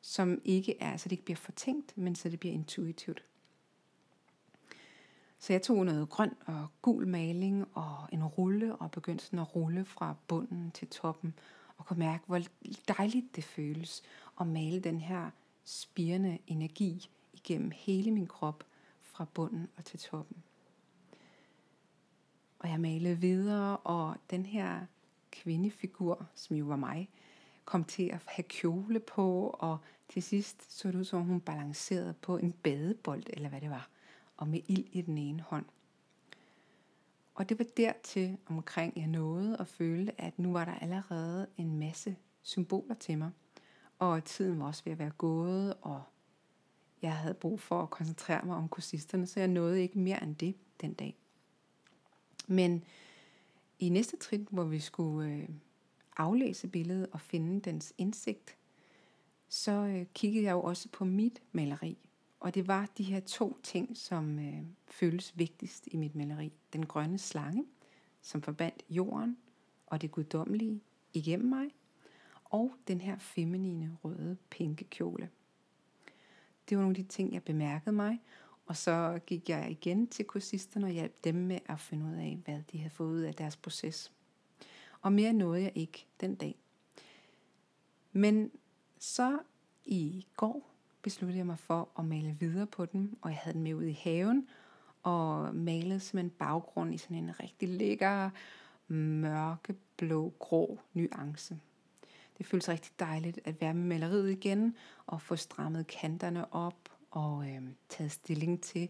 Som 0.00 0.40
ikke 0.44 0.80
er, 0.80 0.96
så 0.96 1.04
det 1.04 1.12
ikke 1.12 1.24
bliver 1.24 1.36
fortænkt, 1.36 1.98
men 1.98 2.14
så 2.14 2.28
det 2.28 2.40
bliver 2.40 2.54
intuitivt. 2.54 3.24
Så 5.46 5.52
jeg 5.52 5.62
tog 5.62 5.84
noget 5.84 6.08
grøn 6.08 6.34
og 6.46 6.68
gul 6.82 7.06
maling 7.06 7.66
og 7.74 8.08
en 8.12 8.24
rulle 8.24 8.76
og 8.76 8.90
begyndte 8.90 9.24
sådan 9.24 9.38
at 9.38 9.56
rulle 9.56 9.84
fra 9.84 10.14
bunden 10.28 10.70
til 10.70 10.88
toppen 10.88 11.34
og 11.76 11.86
kunne 11.86 11.98
mærke, 11.98 12.24
hvor 12.26 12.40
dejligt 12.88 13.36
det 13.36 13.44
føles 13.44 14.02
at 14.40 14.46
male 14.46 14.80
den 14.80 15.00
her 15.00 15.30
spirende 15.64 16.38
energi 16.46 17.10
igennem 17.32 17.70
hele 17.74 18.10
min 18.10 18.26
krop 18.26 18.64
fra 19.02 19.26
bunden 19.34 19.68
og 19.76 19.84
til 19.84 19.98
toppen. 19.98 20.36
Og 22.58 22.68
jeg 22.68 22.80
malede 22.80 23.16
videre, 23.16 23.76
og 23.76 24.16
den 24.30 24.46
her 24.46 24.80
kvindefigur, 25.30 26.26
som 26.34 26.56
jo 26.56 26.64
var 26.64 26.76
mig, 26.76 27.08
kom 27.64 27.84
til 27.84 28.08
at 28.08 28.20
have 28.26 28.44
kjole 28.44 29.00
på, 29.00 29.56
og 29.58 29.78
til 30.08 30.22
sidst 30.22 30.78
så 30.78 30.88
det 30.88 30.94
ud 30.94 31.04
som 31.04 31.22
hun 31.22 31.40
balancerede 31.40 32.14
på 32.22 32.36
en 32.36 32.52
badebold, 32.52 33.22
eller 33.26 33.48
hvad 33.48 33.60
det 33.60 33.70
var, 33.70 33.88
og 34.36 34.48
med 34.48 34.60
ild 34.68 34.86
i 34.92 35.02
den 35.02 35.18
ene 35.18 35.42
hånd. 35.42 35.64
Og 37.34 37.48
det 37.48 37.58
var 37.58 37.64
dertil 37.76 38.38
omkring, 38.46 38.92
jeg 38.96 39.06
nåede 39.06 39.56
at 39.60 39.68
føle, 39.68 40.20
at 40.20 40.38
nu 40.38 40.52
var 40.52 40.64
der 40.64 40.74
allerede 40.74 41.46
en 41.56 41.78
masse 41.78 42.16
symboler 42.42 42.94
til 42.94 43.18
mig. 43.18 43.30
Og 43.98 44.24
tiden 44.24 44.58
var 44.58 44.66
også 44.66 44.84
ved 44.84 44.92
at 44.92 44.98
være 44.98 45.10
gået, 45.10 45.74
og 45.82 46.02
jeg 47.02 47.16
havde 47.16 47.34
brug 47.34 47.60
for 47.60 47.82
at 47.82 47.90
koncentrere 47.90 48.46
mig 48.46 48.56
om 48.56 48.68
kursisterne, 48.68 49.26
så 49.26 49.40
jeg 49.40 49.48
nåede 49.48 49.82
ikke 49.82 49.98
mere 49.98 50.22
end 50.22 50.36
det 50.36 50.54
den 50.80 50.94
dag. 50.94 51.16
Men 52.46 52.84
i 53.78 53.88
næste 53.88 54.16
trin, 54.16 54.48
hvor 54.50 54.64
vi 54.64 54.80
skulle 54.80 55.30
øh, 55.30 55.48
aflæse 56.16 56.68
billedet 56.68 57.06
og 57.12 57.20
finde 57.20 57.60
dens 57.60 57.94
indsigt, 57.98 58.56
så 59.48 59.72
øh, 59.72 60.06
kiggede 60.14 60.44
jeg 60.44 60.52
jo 60.52 60.62
også 60.62 60.88
på 60.88 61.04
mit 61.04 61.42
maleri. 61.52 61.98
Og 62.40 62.54
det 62.54 62.68
var 62.68 62.88
de 62.98 63.02
her 63.02 63.20
to 63.20 63.58
ting, 63.62 63.96
som 63.96 64.38
øh, 64.38 64.62
føles 64.86 65.38
vigtigst 65.38 65.88
i 65.92 65.96
mit 65.96 66.14
maleri. 66.14 66.52
Den 66.72 66.86
grønne 66.86 67.18
slange, 67.18 67.64
som 68.22 68.42
forbandt 68.42 68.82
jorden 68.90 69.36
og 69.86 70.02
det 70.02 70.10
guddommelige 70.10 70.80
igennem 71.12 71.48
mig, 71.48 71.70
og 72.44 72.74
den 72.88 73.00
her 73.00 73.18
feminine 73.18 73.96
røde 74.04 74.36
pinke 74.50 74.84
kjole. 74.84 75.30
Det 76.68 76.76
var 76.76 76.82
nogle 76.82 76.98
af 76.98 77.04
de 77.04 77.10
ting, 77.10 77.32
jeg 77.32 77.42
bemærkede 77.42 77.92
mig, 77.92 78.22
og 78.66 78.76
så 78.76 79.20
gik 79.26 79.48
jeg 79.48 79.70
igen 79.70 80.06
til 80.06 80.24
kursisterne 80.24 80.86
og 80.86 80.92
hjalp 80.92 81.24
dem 81.24 81.34
med 81.34 81.58
at 81.66 81.80
finde 81.80 82.06
ud 82.06 82.14
af, 82.14 82.38
hvad 82.44 82.62
de 82.72 82.78
havde 82.78 82.90
fået 82.90 83.12
ud 83.12 83.20
af 83.20 83.34
deres 83.34 83.56
proces. 83.56 84.12
Og 85.00 85.12
mere 85.12 85.32
nåede 85.32 85.62
jeg 85.62 85.72
ikke 85.74 86.06
den 86.20 86.34
dag. 86.34 86.54
Men 88.12 88.50
så 88.98 89.38
i 89.84 90.26
går 90.36 90.75
besluttede 91.06 91.38
jeg 91.38 91.46
mig 91.46 91.58
for 91.58 91.88
at 91.98 92.04
male 92.04 92.36
videre 92.40 92.66
på 92.66 92.86
den, 92.86 93.18
og 93.22 93.30
jeg 93.30 93.38
havde 93.38 93.54
den 93.54 93.62
med 93.62 93.74
ud 93.74 93.84
i 93.84 94.00
haven, 94.04 94.48
og 95.02 95.54
malede 95.54 96.00
simpelthen 96.00 96.30
baggrund 96.30 96.94
i 96.94 96.98
sådan 96.98 97.16
en 97.16 97.40
rigtig 97.40 97.68
lækker, 97.68 98.30
mørkeblå, 98.88 100.34
grå 100.38 100.80
nuance. 100.92 101.58
Det 102.38 102.46
føles 102.46 102.68
rigtig 102.68 102.92
dejligt 102.98 103.40
at 103.44 103.60
være 103.60 103.74
med 103.74 103.84
maleriet 103.84 104.30
igen, 104.30 104.76
og 105.06 105.22
få 105.22 105.36
strammet 105.36 105.86
kanterne 105.86 106.54
op, 106.54 106.88
og 107.10 107.50
øh, 107.50 107.62
taget 107.88 108.12
stilling 108.12 108.62
til, 108.62 108.88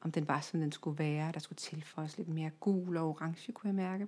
om 0.00 0.12
den 0.12 0.28
var, 0.28 0.40
som 0.40 0.60
den 0.60 0.72
skulle 0.72 0.98
være. 0.98 1.32
Der 1.32 1.40
skulle 1.40 1.56
tilføjes 1.56 2.18
lidt 2.18 2.28
mere 2.28 2.50
gul 2.50 2.96
og 2.96 3.08
orange, 3.08 3.52
kunne 3.52 3.68
jeg 3.68 3.74
mærke. 3.74 4.06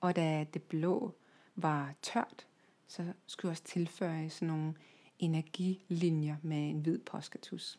Og 0.00 0.16
da 0.16 0.46
det 0.54 0.62
blå 0.62 1.14
var 1.56 1.94
tørt, 2.02 2.46
så 2.86 3.12
skulle 3.26 3.48
jeg 3.48 3.52
også 3.52 3.64
tilføje 3.64 4.30
sådan 4.30 4.48
nogle 4.48 4.74
energilinjer 5.20 6.36
med 6.42 6.70
en 6.70 6.80
hvid 6.80 6.98
påskatus. 6.98 7.78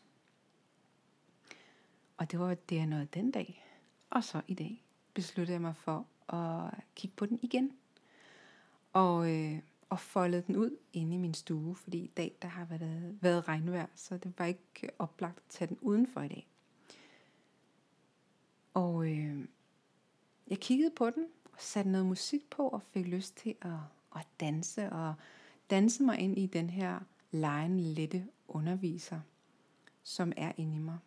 Og 2.16 2.30
det 2.30 2.38
var 2.38 2.54
det, 2.54 2.76
jeg 2.76 2.86
nåede 2.86 3.08
den 3.14 3.30
dag. 3.30 3.64
Og 4.10 4.24
så 4.24 4.40
i 4.48 4.54
dag 4.54 4.84
besluttede 5.14 5.52
jeg 5.52 5.60
mig 5.60 5.76
for 5.76 6.06
at 6.28 6.74
kigge 6.94 7.16
på 7.16 7.26
den 7.26 7.38
igen. 7.42 7.72
Og, 8.92 9.30
øh, 9.30 9.58
og 9.88 10.00
foldede 10.00 10.42
den 10.46 10.56
ud 10.56 10.76
inde 10.92 11.14
i 11.14 11.18
min 11.18 11.34
stue, 11.34 11.74
fordi 11.74 11.98
i 11.98 12.10
dag 12.16 12.36
der 12.42 12.48
har 12.48 12.64
været, 12.64 13.18
været 13.22 13.48
regnvejr, 13.48 13.86
så 13.94 14.16
det 14.16 14.32
var 14.38 14.44
ikke 14.44 14.90
oplagt 14.98 15.36
at 15.36 15.44
tage 15.48 15.68
den 15.68 15.78
udenfor 15.80 16.20
i 16.20 16.28
dag. 16.28 16.48
Og 18.74 19.06
øh, 19.06 19.44
jeg 20.48 20.58
kiggede 20.58 20.90
på 20.96 21.10
den, 21.10 21.26
og 21.44 21.58
satte 21.58 21.90
noget 21.90 22.06
musik 22.06 22.50
på, 22.50 22.68
og 22.68 22.82
fik 22.82 23.06
lyst 23.06 23.36
til 23.36 23.54
at, 23.60 23.70
at 24.16 24.26
danse, 24.40 24.92
og 24.92 25.14
danse 25.70 26.02
mig 26.02 26.18
ind 26.18 26.38
i 26.38 26.46
den 26.46 26.70
her 26.70 27.00
lejen 27.32 27.80
lette 27.80 28.28
underviser, 28.48 29.20
som 30.02 30.32
er 30.36 30.52
inde 30.56 30.76
i 30.76 30.78
mig. 30.78 30.98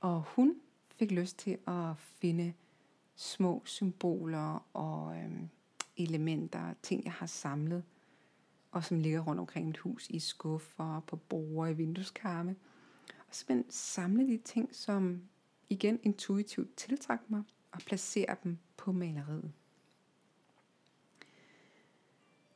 Og 0.00 0.22
hun 0.22 0.56
fik 0.88 1.10
lyst 1.10 1.38
til 1.38 1.58
at 1.66 1.96
finde 1.96 2.54
små 3.14 3.62
symboler 3.64 4.66
og 4.72 5.16
øhm, 5.16 5.48
elementer, 5.96 6.74
ting 6.82 7.04
jeg 7.04 7.12
har 7.12 7.26
samlet, 7.26 7.84
og 8.70 8.84
som 8.84 8.98
ligger 8.98 9.20
rundt 9.20 9.40
omkring 9.40 9.66
mit 9.66 9.78
hus 9.78 10.06
i 10.10 10.18
skuffer, 10.18 11.00
på 11.00 11.16
borde, 11.16 11.70
i 11.70 11.74
vindueskarme. 11.74 12.56
Og 13.28 13.34
så 13.34 13.62
samle 13.68 14.26
de 14.26 14.38
ting, 14.38 14.74
som 14.76 15.22
igen 15.68 15.98
intuitivt 16.02 16.76
tiltrækker 16.76 17.24
mig, 17.28 17.42
og 17.72 17.78
placere 17.78 18.36
dem 18.44 18.58
på 18.76 18.92
maleriet. 18.92 19.52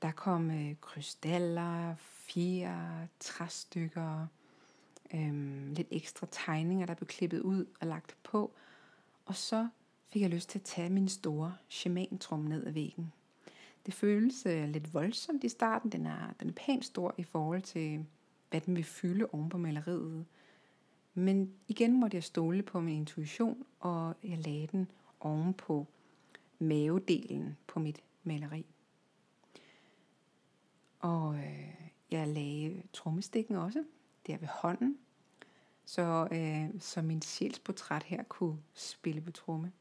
Der 0.03 0.13
kom 0.13 0.51
øh, 0.51 0.75
krystaller, 0.81 1.95
fire, 1.99 3.09
træstykker, 3.21 4.27
øh, 5.15 5.69
lidt 5.73 5.89
ekstra 5.91 6.27
tegninger, 6.31 6.87
der 6.87 6.95
blev 6.95 7.07
klippet 7.07 7.41
ud 7.41 7.67
og 7.81 7.87
lagt 7.87 8.17
på. 8.23 8.53
Og 9.25 9.37
så 9.37 9.69
fik 10.09 10.23
jeg 10.23 10.31
lyst 10.31 10.49
til 10.49 10.59
at 10.59 10.65
tage 10.65 10.91
min 10.91 11.09
store 11.09 11.57
shamantrum 11.69 12.41
ned 12.41 12.67
ad 12.67 12.73
væggen. 12.73 13.13
Det 13.87 13.95
føles 13.95 14.47
øh, 14.47 14.69
lidt 14.69 14.95
voldsomt 14.95 15.45
i 15.45 15.49
starten. 15.49 15.93
Den 15.93 16.07
er, 16.07 16.35
den 16.41 16.49
er 16.49 16.53
pænt 16.53 16.85
stor 16.85 17.15
i 17.19 17.23
forhold 17.23 17.63
til, 17.63 18.07
hvad 18.51 18.61
den 18.61 18.77
vil 18.77 18.85
fylde 18.85 19.27
oven 19.33 19.49
på 19.49 19.59
maleriet. 19.59 20.27
Men 21.15 21.53
igen 21.69 22.01
måtte 22.01 22.17
jeg 22.17 22.25
stole 22.25 22.63
på 22.63 22.81
min 22.81 22.97
intuition, 22.97 23.65
og 23.81 24.15
jeg 24.25 24.39
lagde 24.39 24.69
den 24.73 24.91
oven 25.21 25.55
på 25.55 25.87
mavedelen 26.59 27.57
på 27.67 27.81
mit 27.81 28.03
maleri. 28.25 28.67
Og 31.01 31.35
øh, 31.35 31.75
jeg 32.11 32.29
lagde 32.29 32.83
trommestikken 32.93 33.57
også, 33.57 33.85
der 34.27 34.39
ved 34.39 34.49
hånden, 34.49 34.99
så, 35.85 36.29
øh, 36.33 36.81
så 36.81 37.03
min 37.03 37.23
sjælsportræt 37.23 38.03
her 38.03 38.23
kunne 38.23 38.59
spille 38.75 39.21
på 39.21 39.31
tromme. 39.31 39.73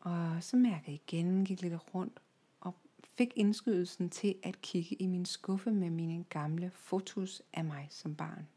Og 0.00 0.42
så 0.42 0.56
mærkede 0.56 0.90
jeg 0.90 1.00
igen, 1.06 1.44
gik 1.44 1.62
lidt 1.62 1.94
rundt, 1.94 2.20
og 2.60 2.74
fik 3.02 3.32
indskydelsen 3.36 4.10
til 4.10 4.34
at 4.42 4.60
kigge 4.60 4.96
i 4.96 5.06
min 5.06 5.26
skuffe 5.26 5.70
med 5.70 5.90
mine 5.90 6.24
gamle 6.24 6.70
fotos 6.70 7.42
af 7.52 7.64
mig 7.64 7.86
som 7.90 8.14
barn. 8.14 8.48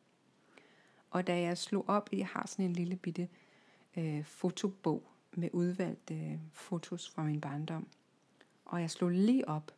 Og 1.09 1.27
da 1.27 1.39
jeg 1.39 1.57
slog 1.57 1.89
op, 1.89 2.09
jeg 2.13 2.27
har 2.27 2.47
sådan 2.47 2.65
en 2.65 2.73
lille 2.73 2.95
bitte 2.95 3.29
øh, 3.97 4.25
fotobog 4.25 5.03
med 5.35 5.49
udvalgte 5.53 6.15
øh, 6.15 6.39
fotos 6.53 7.09
fra 7.09 7.23
min 7.23 7.41
barndom. 7.41 7.87
Og 8.65 8.81
jeg 8.81 8.91
slog 8.91 9.09
lige 9.09 9.47
op, 9.47 9.71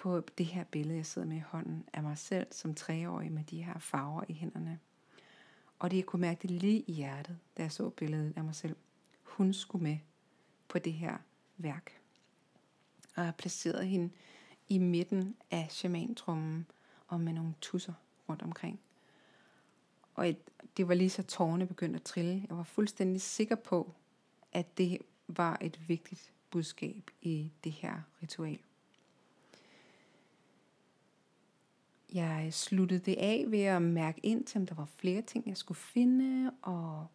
på 0.00 0.20
det 0.38 0.46
her 0.46 0.64
billede, 0.64 0.96
jeg 0.96 1.06
sidder 1.06 1.28
med 1.28 1.36
i 1.36 1.42
hånden, 1.46 1.84
af 1.92 2.02
mig 2.02 2.18
selv 2.18 2.46
som 2.50 2.74
treårig 2.74 3.32
med 3.32 3.44
de 3.44 3.64
her 3.64 3.78
farver 3.78 4.24
i 4.28 4.32
hænderne. 4.32 4.78
Og 5.78 5.90
det, 5.90 5.96
jeg 5.96 6.06
kunne 6.06 6.20
mærke 6.20 6.42
det 6.42 6.50
lige 6.50 6.80
i 6.80 6.92
hjertet, 6.92 7.38
da 7.56 7.62
jeg 7.62 7.72
så 7.72 7.90
billedet 7.90 8.32
af 8.36 8.44
mig 8.44 8.54
selv. 8.54 8.76
Hun 9.22 9.52
skulle 9.52 9.82
med 9.82 9.98
på 10.68 10.78
det 10.78 10.92
her 10.92 11.16
værk. 11.56 12.00
Og 13.16 13.24
jeg 13.24 13.34
placerede 13.34 13.86
hende 13.86 14.10
i 14.68 14.78
midten 14.78 15.36
af 15.50 15.66
shamantrummen 15.70 16.66
og 17.06 17.20
med 17.20 17.32
nogle 17.32 17.54
tusser 17.60 17.92
rundt 18.28 18.42
omkring. 18.42 18.80
Og 20.14 20.28
et, 20.28 20.38
det 20.76 20.88
var 20.88 20.94
lige 20.94 21.10
så 21.10 21.22
tårne 21.22 21.66
begyndte 21.66 21.96
at 21.96 22.02
trille. 22.02 22.46
Jeg 22.48 22.56
var 22.56 22.62
fuldstændig 22.62 23.20
sikker 23.20 23.56
på, 23.56 23.94
at 24.52 24.78
det 24.78 24.98
var 25.28 25.58
et 25.60 25.88
vigtigt 25.88 26.32
budskab 26.50 27.10
i 27.22 27.52
det 27.64 27.72
her 27.72 28.02
ritual. 28.22 28.58
Jeg 32.12 32.48
sluttede 32.50 33.00
det 33.00 33.16
af 33.18 33.44
ved 33.48 33.62
at 33.62 33.82
mærke 33.82 34.20
ind 34.22 34.44
til, 34.44 34.58
om 34.60 34.66
der 34.66 34.74
var 34.74 34.88
flere 34.96 35.22
ting, 35.22 35.48
jeg 35.48 35.56
skulle 35.56 35.78
finde, 35.78 36.52
og 36.62 37.06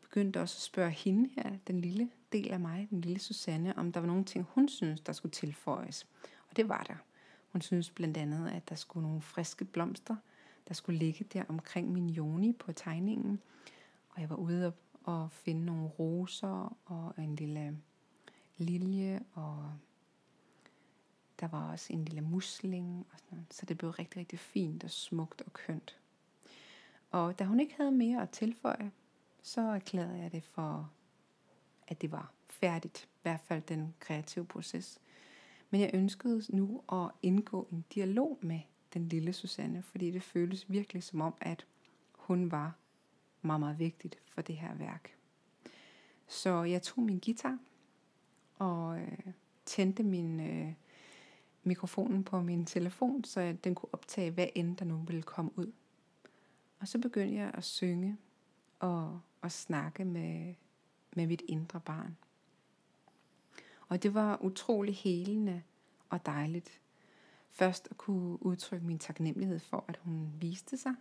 begyndte 0.00 0.40
også 0.40 0.56
at 0.56 0.62
spørge 0.62 0.90
hende 0.90 1.30
her, 1.36 1.52
den 1.66 1.80
lille 1.80 2.08
del 2.32 2.52
af 2.52 2.60
mig, 2.60 2.86
den 2.90 3.00
lille 3.00 3.18
Susanne, 3.18 3.78
om 3.78 3.92
der 3.92 4.00
var 4.00 4.06
nogle 4.06 4.24
ting, 4.24 4.46
hun 4.50 4.68
synes, 4.68 5.00
der 5.00 5.12
skulle 5.12 5.32
tilføjes. 5.32 6.06
Og 6.50 6.56
det 6.56 6.68
var 6.68 6.82
der. 6.82 6.96
Hun 7.52 7.60
synes 7.60 7.90
blandt 7.90 8.16
andet, 8.16 8.50
at 8.50 8.68
der 8.68 8.74
skulle 8.74 9.06
nogle 9.06 9.20
friske 9.20 9.64
blomster 9.64 10.16
der 10.68 10.74
skulle 10.74 10.98
ligge 10.98 11.24
der 11.24 11.44
omkring 11.48 11.92
min 11.92 12.08
joni 12.08 12.52
på 12.52 12.72
tegningen. 12.72 13.40
Og 14.10 14.20
jeg 14.20 14.30
var 14.30 14.36
ude 14.36 14.66
og, 14.66 14.74
og 15.04 15.32
finde 15.32 15.64
nogle 15.64 15.86
roser 15.86 16.76
og 16.84 17.14
en 17.18 17.36
lille 17.36 17.78
lilje, 18.56 19.20
og 19.32 19.72
der 21.40 21.48
var 21.48 21.70
også 21.70 21.92
en 21.92 22.04
lille 22.04 22.20
musling. 22.20 23.06
Og 23.12 23.18
sådan 23.18 23.36
noget. 23.36 23.54
Så 23.54 23.66
det 23.66 23.78
blev 23.78 23.90
rigtig, 23.90 24.20
rigtig 24.20 24.38
fint 24.38 24.84
og 24.84 24.90
smukt 24.90 25.42
og 25.42 25.52
kønt. 25.52 25.98
Og 27.10 27.38
da 27.38 27.44
hun 27.44 27.60
ikke 27.60 27.74
havde 27.76 27.92
mere 27.92 28.22
at 28.22 28.30
tilføje, 28.30 28.90
så 29.42 29.60
erklærede 29.60 30.18
jeg 30.18 30.32
det 30.32 30.44
for, 30.44 30.90
at 31.88 32.02
det 32.02 32.12
var 32.12 32.32
færdigt. 32.46 33.04
I 33.04 33.18
hvert 33.22 33.40
fald 33.40 33.62
den 33.62 33.94
kreative 34.00 34.44
proces. 34.46 35.00
Men 35.70 35.80
jeg 35.80 35.90
ønskede 35.94 36.56
nu 36.56 36.82
at 36.92 37.10
indgå 37.22 37.68
en 37.72 37.84
dialog 37.94 38.38
med 38.42 38.60
den 38.94 39.08
lille 39.08 39.32
Susanne, 39.32 39.82
fordi 39.82 40.10
det 40.10 40.22
føles 40.22 40.70
virkelig 40.70 41.02
som 41.02 41.20
om, 41.20 41.34
at 41.40 41.66
hun 42.12 42.50
var 42.50 42.76
meget, 43.42 43.60
meget 43.60 43.78
vigtigt 43.78 44.18
for 44.26 44.42
det 44.42 44.56
her 44.56 44.74
værk. 44.74 45.16
Så 46.26 46.62
jeg 46.62 46.82
tog 46.82 47.04
min 47.04 47.18
guitar 47.18 47.58
og 48.58 48.98
øh, 48.98 49.18
tændte 49.64 50.02
min 50.02 50.40
øh, 50.40 50.72
mikrofonen 51.66 52.24
på 52.24 52.40
min 52.40 52.66
telefon, 52.66 53.24
så 53.24 53.56
den 53.64 53.74
kunne 53.74 53.94
optage, 53.94 54.30
hvad 54.30 54.46
end 54.54 54.76
der 54.76 54.84
nu 54.84 54.96
ville 54.96 55.22
komme 55.22 55.50
ud. 55.56 55.72
Og 56.80 56.88
så 56.88 56.98
begyndte 56.98 57.34
jeg 57.36 57.50
at 57.54 57.64
synge 57.64 58.16
og, 58.78 59.20
og 59.40 59.52
snakke 59.52 60.04
med, 60.04 60.54
med 61.16 61.26
mit 61.26 61.42
indre 61.48 61.80
barn. 61.80 62.16
Og 63.88 64.02
det 64.02 64.14
var 64.14 64.38
utrolig 64.42 64.94
helende 64.94 65.62
og 66.08 66.26
dejligt. 66.26 66.80
Først 67.50 67.88
at 67.90 67.96
kunne 67.96 68.46
udtrykke 68.46 68.86
min 68.86 68.98
taknemmelighed 68.98 69.58
for, 69.58 69.84
at 69.88 69.96
hun 69.96 70.32
viste 70.40 70.76
sig. 70.76 70.94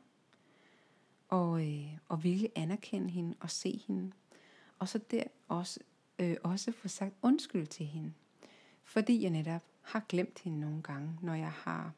Og, 1.29 1.67
øh, 1.67 1.97
og 2.07 2.23
ville 2.23 2.49
anerkende 2.55 3.09
hende 3.09 3.35
og 3.39 3.49
se 3.49 3.81
hende. 3.87 4.11
Og 4.79 4.87
så 4.87 4.97
der 5.11 5.23
også, 5.47 5.79
øh, 6.19 6.37
også 6.43 6.71
få 6.71 6.87
sagt 6.87 7.13
undskyld 7.21 7.67
til 7.67 7.85
hende. 7.85 8.13
Fordi 8.83 9.23
jeg 9.23 9.29
netop 9.29 9.61
har 9.83 10.05
glemt 10.09 10.39
hende 10.39 10.59
nogle 10.59 10.81
gange, 10.83 11.17
når 11.21 11.33
jeg 11.33 11.51
har 11.51 11.93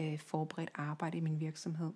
øh, 0.00 0.18
forberedt 0.18 0.70
arbejde 0.74 1.18
i 1.18 1.20
min 1.20 1.40
virksomhed. 1.40 1.92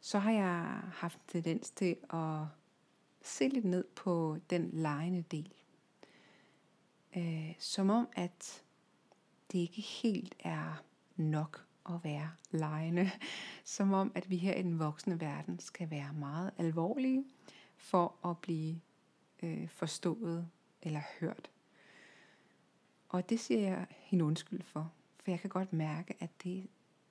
Så 0.00 0.18
har 0.18 0.30
jeg 0.30 0.80
haft 0.92 1.18
tendens 1.28 1.70
til 1.70 1.96
at 2.10 2.46
se 3.22 3.48
lidt 3.48 3.64
ned 3.64 3.84
på 3.94 4.38
den 4.50 4.70
lejende 4.72 5.22
del 5.22 5.54
øh, 7.16 7.54
som 7.58 7.90
om, 7.90 8.08
at 8.12 8.62
det 9.52 9.58
ikke 9.58 9.80
helt 9.80 10.34
er 10.40 10.84
nok 11.16 11.66
at 11.88 12.04
være 12.04 12.30
lejende. 12.50 13.10
Som 13.64 13.92
om, 13.92 14.12
at 14.14 14.30
vi 14.30 14.36
her 14.36 14.54
i 14.54 14.62
den 14.62 14.78
voksne 14.78 15.20
verden 15.20 15.58
skal 15.58 15.90
være 15.90 16.12
meget 16.12 16.50
alvorlige 16.58 17.24
for 17.76 18.14
at 18.24 18.38
blive 18.38 18.80
øh, 19.42 19.68
forstået 19.68 20.48
eller 20.82 21.00
hørt. 21.20 21.50
Og 23.14 23.30
det 23.30 23.40
siger 23.40 23.60
jeg 23.60 23.86
hende 23.90 24.24
undskyld 24.24 24.62
for, 24.62 24.92
for 25.16 25.30
jeg 25.30 25.40
kan 25.40 25.50
godt 25.50 25.72
mærke, 25.72 26.14
at 26.20 26.30
det 26.44 26.68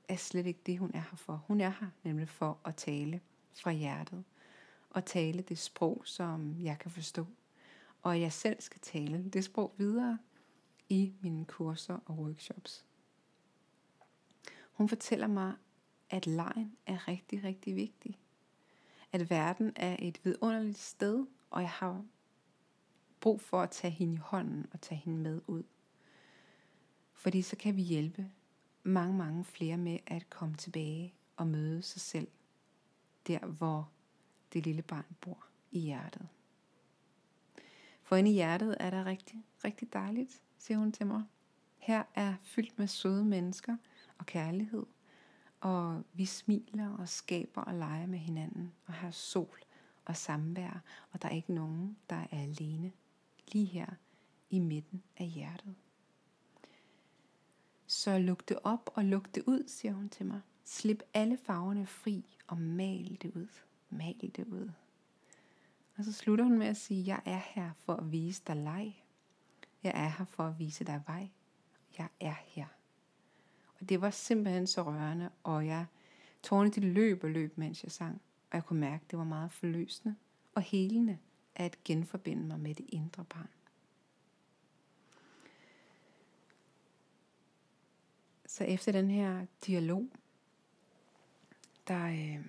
er 0.08 0.16
slet 0.16 0.46
ikke 0.46 0.60
det, 0.66 0.80
hun 0.80 0.92
er 0.94 1.00
her 1.00 1.18
for. 1.18 1.44
Hun 1.48 1.62
er 1.62 1.70
her 1.80 1.88
nemlig 2.04 2.30
for 2.30 2.58
at 2.66 2.76
tale 2.76 3.22
fra 3.54 3.72
hjertet, 3.72 4.24
og 4.90 5.06
tale 5.06 5.42
det 5.42 5.58
sprog, 5.58 6.02
som 6.06 6.56
jeg 6.60 6.80
kan 6.80 6.92
forstå 6.92 7.26
og 8.04 8.22
jeg 8.22 8.34
selv 8.34 8.62
skal 8.62 8.82
tale 8.82 9.30
det 9.30 9.44
sprog 9.44 9.74
videre 9.78 10.20
i 10.90 11.14
mine 11.22 11.46
kurser 11.46 12.00
og 12.06 12.16
workshops. 12.16 12.86
Hun 14.74 14.90
fortæller 14.90 15.28
mig, 15.28 15.54
at 16.10 16.28
lejen 16.28 16.78
er 16.86 17.08
rigtig, 17.08 17.44
rigtig 17.44 17.76
vigtig. 17.76 18.20
At 19.12 19.30
verden 19.30 19.74
er 19.76 19.96
et 20.00 20.22
vidunderligt 20.24 20.78
sted, 20.78 21.26
og 21.50 21.62
jeg 21.62 21.70
har 21.70 22.06
brug 23.20 23.42
for 23.42 23.62
at 23.62 23.72
tage 23.72 23.92
hende 23.92 24.14
i 24.14 24.18
hånden 24.18 24.66
og 24.72 24.82
tage 24.82 25.02
hende 25.06 25.20
med 25.20 25.42
ud. 25.48 25.64
Fordi 27.24 27.42
så 27.42 27.56
kan 27.56 27.76
vi 27.76 27.82
hjælpe 27.82 28.30
mange, 28.84 29.18
mange 29.18 29.44
flere 29.44 29.78
med 29.78 30.00
at 30.08 30.30
komme 30.30 30.56
tilbage 30.56 31.14
og 31.38 31.48
møde 31.48 31.82
sig 31.82 32.02
selv, 32.02 32.28
der 33.28 33.46
hvor 33.46 33.90
det 34.54 34.66
lille 34.66 34.82
barn 34.82 35.16
bor 35.22 35.46
i 35.72 35.80
hjertet. 35.80 36.28
For 38.04 38.16
inde 38.16 38.32
i 38.32 38.34
hjertet 38.34 38.78
er 38.80 38.90
der 38.90 39.06
rigtig, 39.06 39.46
rigtig 39.66 39.94
dejligt, 39.94 40.42
siger 40.58 40.78
hun 40.78 40.92
til 40.92 41.08
mig. 41.08 41.24
Her 41.78 42.04
er 42.16 42.36
fyldt 42.42 42.80
med 42.80 42.88
søde 42.88 43.26
mennesker 43.26 43.78
og 44.18 44.26
kærlighed. 44.26 44.86
Og 45.62 46.04
vi 46.14 46.26
smiler 46.26 46.98
og 46.98 47.10
skaber 47.10 47.62
og 47.62 47.74
leger 47.74 48.08
med 48.08 48.20
hinanden. 48.20 48.74
Og 48.86 48.94
har 48.94 49.12
sol 49.12 49.60
og 50.06 50.16
samvær. 50.16 50.82
Og 51.12 51.22
der 51.22 51.28
er 51.28 51.34
ikke 51.34 51.54
nogen, 51.54 51.98
der 52.10 52.16
er 52.16 52.28
alene. 52.32 52.92
Lige 53.52 53.66
her 53.66 53.88
i 54.50 54.60
midten 54.60 55.04
af 55.18 55.28
hjertet. 55.28 55.76
Så 57.94 58.18
luk 58.18 58.50
det 58.50 58.60
op 58.64 58.90
og 58.94 59.06
luk 59.06 59.36
det 59.36 59.44
ud, 59.46 59.64
siger 59.68 59.94
hun 59.94 60.10
til 60.10 60.26
mig. 60.26 60.42
Slip 60.64 61.04
alle 61.14 61.38
farverne 61.38 61.86
fri 61.86 62.38
og 62.48 62.58
mal 62.58 63.18
det 63.22 63.32
ud. 63.36 63.48
Mal 63.90 64.16
det 64.22 64.46
ud. 64.46 64.72
Og 65.98 66.04
så 66.04 66.14
slutter 66.14 66.46
hun 66.46 66.58
med 66.58 66.68
at 66.68 66.78
sige, 66.78 67.06
jeg 67.06 67.22
er 67.26 67.42
her 67.46 67.72
for 67.76 67.94
at 67.94 68.12
vise 68.12 68.42
dig 68.48 68.56
leg. 68.56 69.04
Jeg 69.84 69.92
er 69.96 70.10
her 70.10 70.26
for 70.26 70.44
at 70.44 70.60
vise 70.60 70.84
dig 70.84 71.02
vej. 71.08 71.30
Jeg 71.98 72.08
er 72.20 72.36
her. 72.46 72.68
Og 73.80 73.90
det 73.90 74.02
var 74.02 74.10
simpelthen 74.10 74.68
så 74.68 74.84
rørende, 74.84 75.30
og 75.44 75.68
jeg 75.68 75.86
tårne 76.44 76.72
de 76.72 76.80
løb 76.80 77.24
og 77.24 77.30
løb, 77.30 77.58
mens 77.58 77.84
jeg 77.84 77.92
sang. 77.92 78.22
Og 78.52 78.56
jeg 78.56 78.66
kunne 78.66 78.80
mærke, 78.80 79.04
at 79.04 79.12
det 79.12 79.20
var 79.20 79.26
meget 79.26 79.52
forløsende 79.52 80.16
og 80.56 80.62
helende 80.62 81.18
at 81.56 81.84
genforbinde 81.84 82.44
mig 82.44 82.60
med 82.60 82.76
det 82.76 82.86
indre 82.90 83.26
barn. 83.26 83.50
Så 88.54 88.64
efter 88.64 88.92
den 88.92 89.10
her 89.10 89.46
dialog, 89.66 90.10
der, 91.88 92.06
øh, 92.06 92.46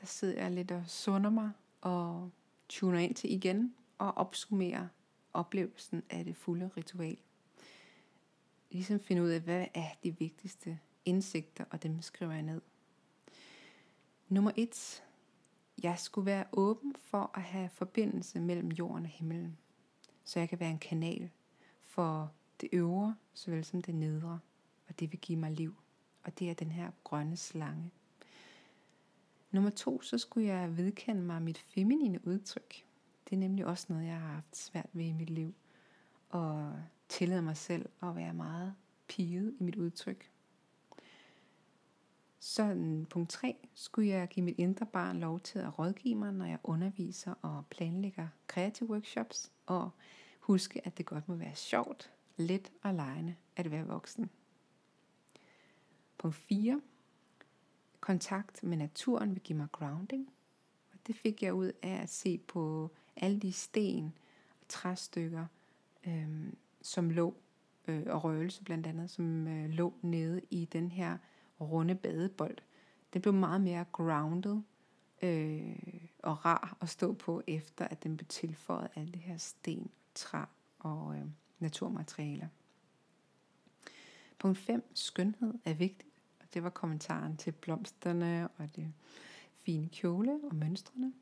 der 0.00 0.06
sidder 0.06 0.42
jeg 0.42 0.50
lidt 0.50 0.70
og 0.70 0.82
sunder 0.86 1.30
mig 1.30 1.50
og 1.80 2.30
tuner 2.68 2.98
ind 2.98 3.14
til 3.14 3.32
igen 3.32 3.74
og 3.98 4.16
opsummerer 4.16 4.88
oplevelsen 5.32 6.02
af 6.10 6.24
det 6.24 6.36
fulde 6.36 6.70
ritual. 6.76 7.18
Ligesom 8.70 9.00
finde 9.00 9.22
ud 9.22 9.28
af, 9.28 9.40
hvad 9.40 9.66
er 9.74 9.88
de 10.02 10.18
vigtigste 10.18 10.78
indsigter, 11.04 11.64
og 11.70 11.82
dem 11.82 12.02
skriver 12.02 12.32
jeg 12.32 12.42
ned. 12.42 12.60
Nummer 14.28 14.52
et. 14.56 15.04
Jeg 15.82 15.98
skulle 15.98 16.26
være 16.26 16.44
åben 16.52 16.94
for 16.98 17.30
at 17.34 17.42
have 17.42 17.68
forbindelse 17.68 18.40
mellem 18.40 18.68
jorden 18.68 19.04
og 19.04 19.10
himlen. 19.10 19.58
Så 20.24 20.38
jeg 20.38 20.48
kan 20.48 20.60
være 20.60 20.70
en 20.70 20.78
kanal 20.78 21.30
for 21.84 22.32
det 22.60 22.68
øvre, 22.72 23.16
såvel 23.34 23.64
som 23.64 23.82
det 23.82 23.94
nedre. 23.94 24.40
Og 24.96 25.00
det 25.00 25.12
vil 25.12 25.20
give 25.20 25.38
mig 25.38 25.50
liv. 25.50 25.74
Og 26.22 26.38
det 26.38 26.50
er 26.50 26.54
den 26.54 26.70
her 26.70 26.90
grønne 27.04 27.36
slange. 27.36 27.90
Nummer 29.50 29.70
to, 29.70 30.02
så 30.02 30.18
skulle 30.18 30.46
jeg 30.46 30.76
vedkende 30.76 31.22
mig 31.22 31.42
mit 31.42 31.58
feminine 31.58 32.26
udtryk. 32.26 32.84
Det 33.24 33.36
er 33.36 33.40
nemlig 33.40 33.66
også 33.66 33.86
noget, 33.88 34.06
jeg 34.06 34.20
har 34.20 34.28
haft 34.28 34.56
svært 34.56 34.88
ved 34.92 35.04
i 35.04 35.12
mit 35.12 35.30
liv. 35.30 35.54
Og 36.28 36.78
tillade 37.08 37.42
mig 37.42 37.56
selv 37.56 37.88
at 38.02 38.16
være 38.16 38.34
meget 38.34 38.74
piget 39.08 39.54
i 39.60 39.62
mit 39.62 39.76
udtryk. 39.76 40.30
Så 42.38 42.74
punkt 43.10 43.30
3 43.30 43.68
skulle 43.74 44.08
jeg 44.08 44.28
give 44.28 44.44
mit 44.44 44.58
indre 44.58 44.86
barn 44.86 45.20
lov 45.20 45.40
til 45.40 45.58
at 45.58 45.78
rådgive 45.78 46.14
mig, 46.14 46.32
når 46.32 46.44
jeg 46.44 46.58
underviser 46.64 47.34
og 47.42 47.64
planlægger 47.70 48.28
kreative 48.46 48.90
workshops, 48.90 49.52
og 49.66 49.90
huske, 50.40 50.86
at 50.86 50.98
det 50.98 51.06
godt 51.06 51.28
må 51.28 51.34
være 51.34 51.54
sjovt, 51.54 52.12
let 52.36 52.72
og 52.82 52.94
lejende 52.94 53.34
at 53.56 53.70
være 53.70 53.86
voksen. 53.86 54.30
Punkt 56.18 56.36
4 56.36 56.80
kontakt 58.00 58.62
med 58.62 58.76
naturen 58.76 59.34
vil 59.34 59.42
give 59.42 59.58
mig 59.58 59.68
grounding. 59.72 60.32
Og 60.92 60.98
det 61.06 61.16
fik 61.16 61.42
jeg 61.42 61.54
ud 61.54 61.72
af 61.82 62.02
at 62.02 62.08
se 62.08 62.38
på 62.38 62.90
alle 63.16 63.40
de 63.40 63.52
sten 63.52 64.12
og 64.60 64.68
træstykker, 64.68 65.46
øh, 66.06 66.52
som 66.82 67.10
lå, 67.10 67.34
øh, 67.88 68.02
og 68.06 68.24
røgelse 68.24 68.64
blandt 68.64 68.86
andet, 68.86 69.10
som 69.10 69.48
øh, 69.48 69.70
lå 69.70 69.94
nede 70.02 70.40
i 70.50 70.64
den 70.64 70.90
her 70.90 71.18
runde 71.60 71.94
badebold. 71.94 72.58
Den 73.12 73.22
blev 73.22 73.34
meget 73.34 73.60
mere 73.60 73.84
grounded 73.92 74.60
øh, 75.22 75.76
og 76.22 76.44
rar 76.44 76.76
at 76.80 76.88
stå 76.88 77.12
på, 77.12 77.42
efter 77.46 77.88
at 77.88 78.02
den 78.02 78.16
blev 78.16 78.26
tilføjet 78.26 78.88
alle 78.94 79.12
de 79.12 79.18
her 79.18 79.36
sten, 79.36 79.90
træ 80.14 80.44
og 80.78 81.16
øh, 81.16 81.24
naturmaterialer. 81.58 82.48
Punkt 84.38 84.58
5. 84.58 84.84
Skønhed 84.94 85.54
er 85.64 85.74
vigtigt. 85.74 86.05
Det 86.56 86.64
var 86.64 86.70
kommentaren 86.70 87.36
til 87.36 87.52
blomsterne 87.52 88.48
og 88.56 88.76
det 88.76 88.92
fine 89.62 89.88
kjole 89.88 90.40
og 90.44 90.54
mønstrene. 90.54 91.12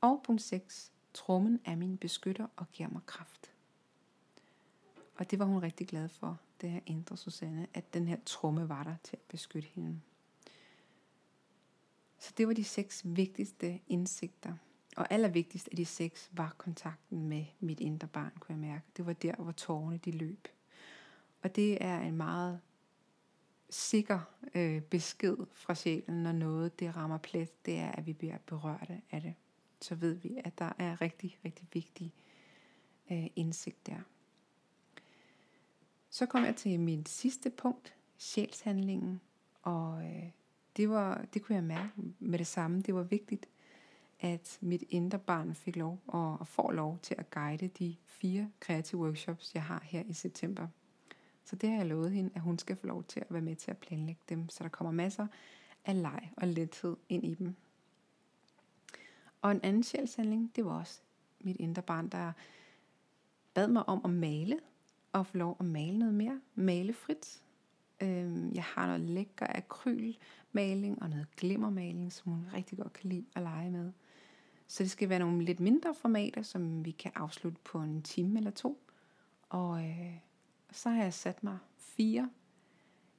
Og 0.00 0.22
punkt 0.24 0.42
6. 0.42 0.92
Trummen 1.14 1.60
er 1.64 1.76
min 1.76 1.98
beskytter 1.98 2.46
og 2.56 2.72
giver 2.72 2.88
mig 2.88 3.00
kraft. 3.06 3.52
Og 5.14 5.30
det 5.30 5.38
var 5.38 5.44
hun 5.44 5.62
rigtig 5.62 5.88
glad 5.88 6.08
for, 6.08 6.40
det 6.60 6.70
her 6.70 6.80
indre 6.86 7.16
Susanne, 7.16 7.66
at 7.74 7.94
den 7.94 8.08
her 8.08 8.16
tromme 8.26 8.68
var 8.68 8.84
der 8.84 8.94
til 9.04 9.16
at 9.16 9.22
beskytte 9.28 9.68
hende. 9.68 10.00
Så 12.18 12.32
det 12.36 12.48
var 12.48 12.54
de 12.54 12.64
seks 12.64 13.02
vigtigste 13.04 13.80
indsigter. 13.88 14.54
Og 14.96 15.06
allervigtigst 15.12 15.68
af 15.68 15.76
de 15.76 15.84
seks 15.84 16.30
var 16.32 16.54
kontakten 16.58 17.28
med 17.28 17.44
mit 17.60 17.80
indre 17.80 18.08
barn, 18.08 18.32
kunne 18.40 18.52
jeg 18.52 18.70
mærke. 18.70 18.84
Det 18.96 19.06
var 19.06 19.12
der, 19.12 19.34
hvor 19.34 19.52
tårerne 19.52 19.96
de 19.96 20.10
løb. 20.10 20.48
Og 21.42 21.56
det 21.56 21.84
er 21.84 22.00
en 22.00 22.16
meget 22.16 22.60
sikker 23.72 24.20
øh, 24.54 24.82
besked 24.82 25.36
fra 25.52 25.74
sjælen, 25.74 26.22
når 26.22 26.32
noget 26.32 26.80
det 26.80 26.96
rammer 26.96 27.18
plet, 27.18 27.66
det 27.66 27.78
er, 27.78 27.92
at 27.92 28.06
vi 28.06 28.12
bliver 28.12 28.38
berørte 28.46 29.00
af 29.10 29.20
det. 29.20 29.34
Så 29.80 29.94
ved 29.94 30.14
vi, 30.14 30.40
at 30.44 30.58
der 30.58 30.72
er 30.78 31.00
rigtig, 31.00 31.38
rigtig 31.44 31.68
vigtig 31.72 32.14
øh, 33.10 33.26
indsigt 33.36 33.86
der. 33.86 34.00
Så 36.10 36.26
kom 36.26 36.44
jeg 36.44 36.56
til 36.56 36.80
min 36.80 37.06
sidste 37.06 37.50
punkt, 37.50 37.94
sjælshandlingen, 38.18 39.20
og 39.62 40.04
øh, 40.04 40.30
det, 40.76 40.88
var, 40.88 41.26
det 41.34 41.42
kunne 41.42 41.56
jeg 41.56 41.64
mærke 41.64 41.92
med 42.18 42.38
det 42.38 42.46
samme. 42.46 42.80
Det 42.80 42.94
var 42.94 43.02
vigtigt, 43.02 43.48
at 44.20 44.58
mit 44.60 44.84
indre 44.88 45.18
barn 45.18 45.54
fik 45.54 45.76
lov 45.76 46.00
og, 46.06 46.38
og 46.40 46.46
får 46.46 46.72
lov 46.72 46.98
til 47.02 47.14
at 47.18 47.30
guide 47.30 47.68
de 47.68 47.96
fire 48.04 48.50
kreative 48.60 49.00
workshops, 49.00 49.54
jeg 49.54 49.64
har 49.64 49.82
her 49.84 50.02
i 50.06 50.12
september. 50.12 50.68
Så 51.44 51.56
det 51.56 51.68
har 51.70 51.76
jeg 51.76 51.86
lovet 51.86 52.10
hende, 52.10 52.30
at 52.34 52.40
hun 52.40 52.58
skal 52.58 52.76
få 52.76 52.86
lov 52.86 53.04
til 53.04 53.20
at 53.20 53.26
være 53.30 53.42
med 53.42 53.56
til 53.56 53.70
at 53.70 53.78
planlægge 53.78 54.22
dem, 54.28 54.48
så 54.48 54.64
der 54.64 54.70
kommer 54.70 54.92
masser 54.92 55.26
af 55.84 56.02
leg 56.02 56.32
og 56.36 56.48
lethed 56.48 56.96
ind 57.08 57.24
i 57.24 57.34
dem. 57.34 57.54
Og 59.42 59.50
en 59.50 59.60
anden 59.62 59.82
sjælshandling, 59.82 60.56
det 60.56 60.64
var 60.64 60.78
også 60.78 61.00
mit 61.40 61.56
indre 61.56 61.82
barn, 61.82 62.08
der 62.08 62.32
bad 63.54 63.68
mig 63.68 63.88
om 63.88 64.00
at 64.04 64.10
male, 64.10 64.58
og 65.12 65.26
få 65.26 65.36
lov 65.36 65.56
at 65.60 65.66
male 65.66 65.98
noget 65.98 66.14
mere, 66.14 66.40
male 66.54 66.92
frit. 66.92 67.42
Øhm, 68.00 68.52
jeg 68.54 68.64
har 68.64 68.86
noget 68.86 69.00
lækker 69.00 69.46
akrylmaling 69.48 71.02
og 71.02 71.10
noget 71.10 71.26
glimmermaling, 71.36 72.12
som 72.12 72.32
hun 72.32 72.46
rigtig 72.54 72.78
godt 72.78 72.92
kan 72.92 73.10
lide 73.10 73.24
at 73.36 73.42
lege 73.42 73.70
med. 73.70 73.92
Så 74.66 74.82
det 74.82 74.90
skal 74.90 75.08
være 75.08 75.18
nogle 75.18 75.44
lidt 75.44 75.60
mindre 75.60 75.94
formater, 75.94 76.42
som 76.42 76.84
vi 76.84 76.90
kan 76.90 77.12
afslutte 77.14 77.58
på 77.64 77.78
en 77.78 78.02
time 78.02 78.38
eller 78.38 78.50
to. 78.50 78.82
Og 79.48 79.84
øh, 79.84 80.16
så 80.72 80.90
har 80.90 81.02
jeg 81.02 81.14
sat 81.14 81.44
mig 81.44 81.58
fire 81.76 82.30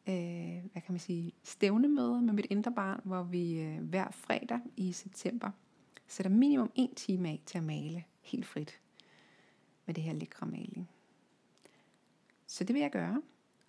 øh, 0.07 0.63
hvad 0.71 0.81
kan 0.81 0.93
man 0.93 0.99
sige, 0.99 1.31
stævnemøder 1.43 2.21
med 2.21 2.33
mit 2.33 2.47
indre 2.49 2.71
barn, 2.71 3.01
hvor 3.03 3.23
vi 3.23 3.61
øh, 3.61 3.83
hver 3.83 4.11
fredag 4.11 4.59
i 4.77 4.91
september 4.91 5.51
sætter 6.07 6.31
minimum 6.31 6.71
en 6.75 6.95
time 6.95 7.29
af 7.29 7.41
til 7.45 7.57
at 7.57 7.63
male 7.63 8.03
helt 8.21 8.45
frit 8.45 8.79
med 9.85 9.93
det 9.95 10.03
her 10.03 10.13
lækre 10.13 10.47
maling. 10.47 10.89
Så 12.47 12.63
det 12.63 12.73
vil 12.73 12.81
jeg 12.81 12.91
gøre. 12.91 13.21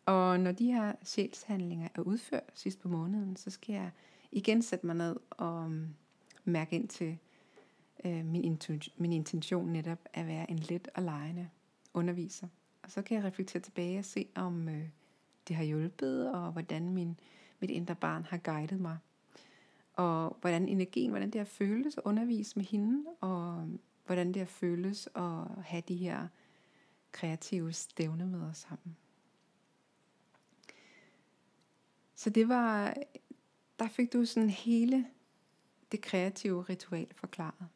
Og 0.07 0.41
når 0.41 0.53
de 0.53 0.73
her 0.73 0.93
sjælshandlinger 1.03 1.89
er 1.95 2.01
udført 2.01 2.51
sidst 2.55 2.81
på 2.81 2.89
måneden, 2.89 3.37
så 3.37 3.51
skal 3.51 3.73
jeg 3.73 3.91
igen 4.33 4.63
sætte 4.63 4.87
mig 4.87 4.97
ned 4.97 5.17
og 5.31 5.71
mm, 5.71 5.95
mærke 6.45 6.77
ind 6.77 6.89
til 6.89 7.19
øh, 8.05 8.25
min, 8.25 8.59
min 8.97 9.13
intention 9.13 9.69
netop 9.69 9.99
at 10.13 10.27
være 10.27 10.51
en 10.51 10.59
let 10.59 10.89
og 10.95 11.03
lejende 11.03 11.49
underviser. 11.95 12.49
Og 12.85 12.91
så 12.91 13.03
kan 13.03 13.17
jeg 13.17 13.25
reflektere 13.25 13.63
tilbage 13.63 13.99
og 13.99 14.05
se, 14.05 14.29
om 14.35 14.69
øh, 14.69 14.89
det 15.49 15.57
har 15.57 15.65
hjulpet, 15.65 16.33
og 16.33 16.53
hvordan 16.53 16.93
min, 16.93 17.21
mit 17.61 17.71
indre 17.71 17.95
barn 17.95 18.25
har 18.25 18.39
guidet 18.39 18.81
mig. 18.81 18.99
Og 19.95 20.37
hvordan 20.41 20.69
energien, 20.69 21.11
hvordan 21.11 21.31
det 21.31 21.39
har 21.39 21.45
føles 21.45 21.99
at 21.99 22.03
undervise 22.05 22.59
med 22.59 22.65
hende, 22.65 23.05
og 23.21 23.63
øhm, 23.63 23.81
hvordan 24.07 24.29
det 24.29 24.37
har 24.37 24.47
føles 24.47 25.09
at 25.15 25.65
have 25.65 25.83
de 25.89 25.97
her 25.97 26.29
kreative 27.13 27.73
stævnemøder 27.73 28.53
sammen. 28.53 28.97
Så 32.15 32.31
det 32.31 32.49
var, 32.49 32.95
der 33.79 33.89
fik 33.89 34.13
du 34.13 34.25
sådan 34.25 34.51
hele 34.51 35.07
det 35.93 36.01
kreative 36.01 36.63
ritual 36.63 37.09
forklaret. 37.15 37.69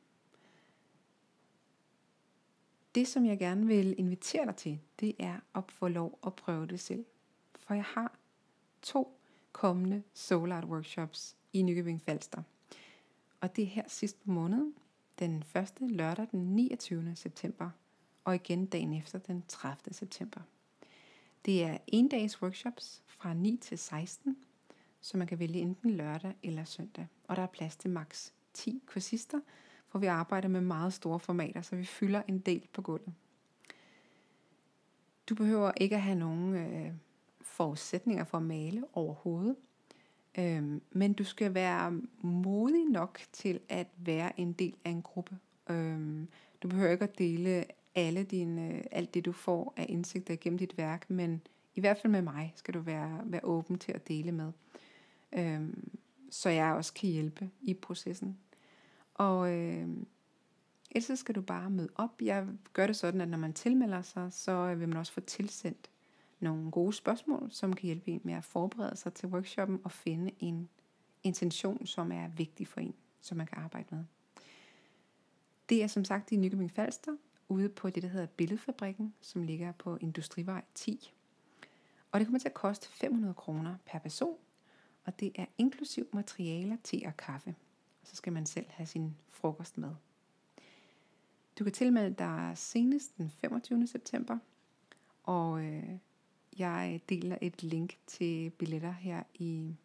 Det, 2.99 3.09
som 3.09 3.27
jeg 3.27 3.39
gerne 3.39 3.67
vil 3.67 3.95
invitere 3.99 4.47
dig 4.47 4.57
til, 4.57 4.79
det 5.01 5.15
er 5.19 5.41
at 5.55 5.65
få 5.69 5.89
lov 5.89 6.19
at 6.27 6.35
prøve 6.35 6.67
det 6.67 6.81
selv. 6.81 7.05
For 7.55 7.75
jeg 7.75 7.85
har 7.85 8.19
to 8.83 9.21
kommende 9.53 10.03
Soul 10.15 10.53
Art 10.53 10.65
Workshops 10.65 11.37
i 11.53 11.63
Nykøbing 11.63 12.03
Falster. 12.03 12.43
Og 13.41 13.57
det 13.57 13.65
er 13.65 13.69
her 13.69 13.83
sidst 13.87 14.25
på 14.25 14.31
måneden, 14.31 14.75
den 15.19 15.43
første 15.43 15.89
lørdag 15.89 16.27
den 16.31 16.41
29. 16.41 17.13
september, 17.17 17.71
og 18.25 18.35
igen 18.35 18.67
dagen 18.67 18.93
efter 18.93 19.19
den 19.19 19.45
30. 19.49 19.95
september. 19.95 20.41
Det 21.45 21.65
er 21.65 21.79
en 21.87 22.09
dags 22.09 22.43
workshops 22.43 23.03
fra 23.07 23.35
9 23.35 23.57
til 23.57 23.79
16, 23.79 24.37
så 25.01 25.17
man 25.17 25.27
kan 25.27 25.39
vælge 25.39 25.61
enten 25.61 25.91
lørdag 25.91 26.35
eller 26.43 26.65
søndag. 26.65 27.07
Og 27.25 27.37
der 27.37 27.43
er 27.43 27.47
plads 27.47 27.77
til 27.77 27.91
maks 27.91 28.33
10 28.53 28.83
kursister, 28.87 29.41
for 29.88 29.98
vi 29.98 30.07
arbejder 30.07 30.48
med 30.48 30.61
meget 30.61 30.92
store 30.92 31.20
formater, 31.20 31.62
så 31.62 31.77
vi 31.77 31.85
fylder 31.85 32.22
en 32.29 32.38
del 32.38 32.68
på 32.72 32.83
gulvet. 32.83 33.14
Du 35.29 35.35
behøver 35.35 35.72
ikke 35.77 35.96
at 35.96 36.03
have 36.03 36.18
nogen 36.18 36.55
øh, 36.55 36.92
forudsætninger 37.40 38.24
for 38.24 38.38
at 38.38 38.44
male 38.44 38.85
overhovedet. 38.92 39.57
øh, 40.38 40.81
men 40.90 41.12
du 41.12 41.24
skal 41.24 41.55
være 41.55 42.01
modig 42.22 42.85
nok 42.85 43.20
til 43.33 43.61
at 43.68 43.87
være 43.96 44.40
en 44.40 44.53
del 44.53 44.74
af 44.85 44.90
en 44.90 45.03
gruppe. 45.03 45.38
Øh, 45.70 46.24
du 46.62 46.68
behøver 46.68 46.92
ikke 46.92 47.05
at 47.05 47.18
dele 47.18 47.64
alle 47.94 48.22
dine, 48.22 48.74
øh, 48.74 48.85
alt 48.90 49.14
det, 49.14 49.24
du 49.24 49.33
får 49.33 49.74
af 49.77 49.87
indsigter 49.88 50.37
gennem 50.40 50.59
dit 50.59 50.79
værk, 50.79 51.11
men 51.11 51.42
i 51.74 51.81
hvert 51.81 51.98
fald 52.03 52.11
med 52.11 52.22
mig 52.22 52.53
skal 52.57 52.74
du 52.74 52.81
være, 52.81 53.20
være 53.24 53.44
åben 53.44 53.79
til 53.79 53.92
at 53.92 54.09
dele 54.09 54.33
med. 54.33 54.53
Øhm, 55.33 55.98
så 56.31 56.48
jeg 56.48 56.72
også 56.72 56.94
kan 56.94 57.09
hjælpe 57.09 57.51
i 57.62 57.74
processen. 57.74 58.38
Og 59.18 59.52
øh, 59.52 59.88
ellers 60.90 61.18
skal 61.18 61.35
du 61.35 61.40
bare 61.40 61.70
møde 61.70 61.88
op. 61.94 62.22
Jeg 62.22 62.46
gør 62.72 62.87
det 62.87 62.96
sådan, 62.96 63.20
at 63.20 63.28
når 63.28 63.38
man 63.38 63.52
tilmelder 63.52 64.02
sig, 64.02 64.33
så 64.33 64.52
øh, 64.52 64.81
vil 64.81 64.88
man 64.88 64.98
også 64.98 65.12
få 65.12 65.20
tilsendt 65.20 65.90
nogle 66.40 66.70
gode 66.70 66.92
spørgsmål, 66.92 67.48
som 67.50 67.72
kan 67.72 67.87
hjælpe 67.87 68.11
en 68.11 68.20
med 68.24 68.35
at 68.35 68.44
forberede 68.44 68.96
sig 68.96 69.14
til 69.14 69.28
workshoppen 69.28 69.81
og 69.85 69.92
finde 69.92 70.31
en 70.38 70.68
intention, 71.22 71.87
som 71.87 72.12
er 72.12 72.28
vigtig 72.28 72.68
for 72.68 72.81
en, 72.81 72.94
som 73.20 73.37
man 73.37 73.46
kan 73.46 73.59
arbejde 73.59 73.87
med. 73.90 74.04
Det 75.68 75.83
er 75.83 75.87
som 75.87 76.04
sagt 76.04 76.33
i 76.33 76.37
Nykøbing 76.37 76.70
Falster, 76.70 77.16
ude 77.48 77.68
på 77.68 77.90
det, 77.90 78.02
der 78.02 78.09
hedder 78.09 78.26
Billedfabrikken, 78.26 79.14
som 79.20 79.42
ligger 79.42 79.72
på 79.72 79.96
Industrivej 79.96 80.62
10. 80.74 81.12
Og 82.12 82.20
det 82.20 82.26
kommer 82.26 82.38
til 82.38 82.48
at 82.48 82.54
koste 82.54 82.88
500 82.88 83.35
kroner 83.35 83.76
per 83.87 83.98
person, 83.98 84.37
og 85.04 85.20
det 85.20 85.33
er 85.35 85.46
inklusiv 85.59 86.07
materialer, 86.12 86.76
te 86.85 87.02
og 87.07 87.16
kaffe. 87.16 87.54
Så 88.09 88.16
skal 88.16 88.33
man 88.33 88.47
selv 88.47 88.66
have 88.68 88.87
sin 88.87 89.16
frokost 89.29 89.79
med. 89.79 89.90
Du 91.59 91.64
kan 91.64 91.73
tilmelde 91.73 92.14
dig 92.18 92.53
senest 92.57 93.16
den 93.16 93.31
25. 93.31 93.87
september, 93.87 94.38
og 95.23 95.64
øh, 95.64 95.99
jeg 96.59 97.01
deler 97.09 97.38
et 97.40 97.62
link 97.62 97.99
til 98.07 98.51
billetter 98.51 98.90
her 98.90 99.23
i 99.35 99.77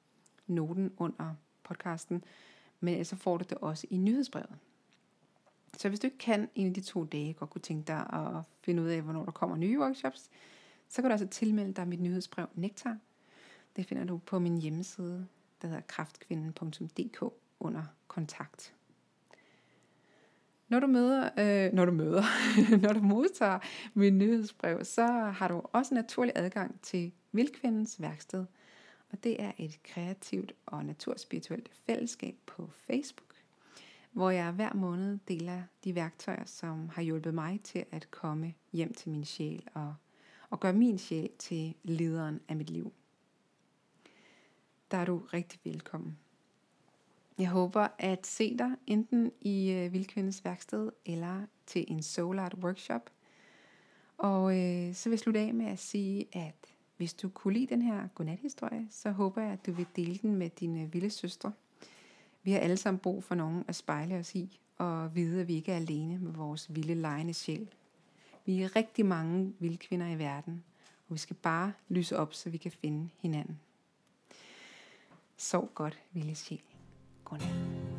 noten 0.47 0.93
under 0.97 1.35
podcasten, 1.63 2.23
men 2.79 3.05
så 3.05 3.15
får 3.15 3.37
du 3.37 3.45
det 3.49 3.57
også 3.57 3.87
i 3.89 3.97
nyhedsbrevet. 3.97 4.57
Så 5.77 5.89
hvis 5.89 5.99
du 5.99 6.07
ikke 6.07 6.17
kan 6.17 6.49
en 6.55 6.67
af 6.67 6.73
de 6.73 6.81
to 6.81 7.03
dage, 7.03 7.33
godt 7.33 7.49
kunne 7.49 7.61
tænke 7.61 7.87
dig 7.87 8.13
at 8.13 8.45
finde 8.61 8.83
ud 8.83 8.87
af, 8.87 9.01
hvornår 9.01 9.25
der 9.25 9.31
kommer 9.31 9.55
nye 9.55 9.79
workshops, 9.79 10.29
så 10.89 11.01
kan 11.01 11.09
du 11.09 11.11
altså 11.11 11.27
tilmelde 11.27 11.73
dig 11.73 11.87
mit 11.87 12.01
nyhedsbrev 12.01 12.47
Nektar. 12.55 12.97
Det 13.75 13.85
finder 13.85 14.03
du 14.03 14.17
på 14.17 14.39
min 14.39 14.57
hjemmeside, 14.57 15.27
der 15.61 15.67
hedder 15.67 15.81
kraftkvinden.dk 15.81 17.42
under 17.63 17.83
kontakt. 18.07 18.73
Når 20.67 20.79
du 20.79 20.87
møder, 20.87 21.29
øh, 21.37 21.73
når 21.73 21.85
du 21.85 21.91
møder, 21.91 22.23
når 22.87 22.93
du 22.93 23.01
modtager 23.01 23.59
mit 23.93 24.13
nyhedsbrev, 24.13 24.85
så 24.85 25.05
har 25.07 25.47
du 25.47 25.61
også 25.73 25.93
naturlig 25.93 26.33
adgang 26.35 26.81
til 26.81 27.11
Vildkvindens 27.31 28.01
værksted. 28.01 28.45
Og 29.11 29.23
det 29.23 29.41
er 29.41 29.51
et 29.57 29.79
kreativt 29.83 30.53
og 30.65 30.85
naturspirituelt 30.85 31.69
fællesskab 31.85 32.35
på 32.45 32.69
Facebook, 32.73 33.33
hvor 34.11 34.29
jeg 34.29 34.51
hver 34.51 34.73
måned 34.73 35.19
deler 35.27 35.61
de 35.83 35.95
værktøjer, 35.95 36.45
som 36.45 36.89
har 36.89 37.01
hjulpet 37.01 37.33
mig 37.33 37.59
til 37.63 37.85
at 37.91 38.11
komme 38.11 38.53
hjem 38.71 38.93
til 38.93 39.11
min 39.11 39.25
sjæl 39.25 39.67
og, 39.73 39.95
og 40.49 40.59
gøre 40.59 40.73
min 40.73 40.97
sjæl 40.97 41.29
til 41.39 41.73
lederen 41.83 42.39
af 42.47 42.55
mit 42.55 42.69
liv. 42.69 42.93
Der 44.91 44.97
er 44.97 45.05
du 45.05 45.17
rigtig 45.17 45.59
velkommen. 45.63 46.17
Jeg 47.37 47.49
håber 47.49 47.87
at 47.97 48.27
se 48.27 48.57
dig 48.57 48.71
enten 48.87 49.31
i 49.41 49.71
øh, 49.71 49.93
Vildkvindes 49.93 50.45
værksted 50.45 50.91
eller 51.05 51.45
til 51.65 51.85
en 51.87 52.03
Soul 52.03 52.39
Art 52.39 52.53
Workshop. 52.53 53.09
Og 54.17 54.59
øh, 54.59 54.93
så 54.93 55.09
vil 55.09 55.13
jeg 55.13 55.19
slutte 55.19 55.39
af 55.39 55.53
med 55.53 55.65
at 55.65 55.79
sige, 55.79 56.27
at 56.31 56.55
hvis 56.97 57.13
du 57.13 57.29
kunne 57.29 57.53
lide 57.53 57.67
den 57.67 57.81
her 57.81 58.07
godnathistorie, 58.15 58.87
så 58.89 59.11
håber 59.11 59.41
jeg, 59.41 59.51
at 59.51 59.65
du 59.65 59.71
vil 59.71 59.87
dele 59.95 60.17
den 60.17 60.35
med 60.35 60.49
dine 60.49 60.91
vilde 60.91 61.09
søstre. 61.09 61.53
Vi 62.43 62.51
har 62.51 62.59
alle 62.59 62.77
sammen 62.77 62.99
brug 62.99 63.23
for 63.23 63.35
nogen 63.35 63.65
at 63.67 63.75
spejle 63.75 64.15
os 64.15 64.35
i, 64.35 64.59
og 64.77 65.15
vide, 65.15 65.41
at 65.41 65.47
vi 65.47 65.55
ikke 65.55 65.71
er 65.71 65.75
alene 65.75 66.17
med 66.17 66.31
vores 66.31 66.75
vilde 66.75 66.95
lejende 66.95 67.33
sjæl. 67.33 67.69
Vi 68.45 68.61
er 68.61 68.75
rigtig 68.75 69.05
mange 69.05 69.53
vilde 69.59 69.77
kvinder 69.77 70.07
i 70.07 70.17
verden, 70.17 70.63
og 71.07 71.13
vi 71.13 71.19
skal 71.19 71.35
bare 71.35 71.73
lyse 71.89 72.17
op, 72.17 72.33
så 72.33 72.49
vi 72.49 72.57
kan 72.57 72.71
finde 72.71 73.09
hinanden. 73.21 73.59
Sov 75.37 75.71
godt, 75.73 75.99
vilde 76.13 76.35
sjæl. 76.35 76.72
con 77.23 77.41
Él. 77.41 77.92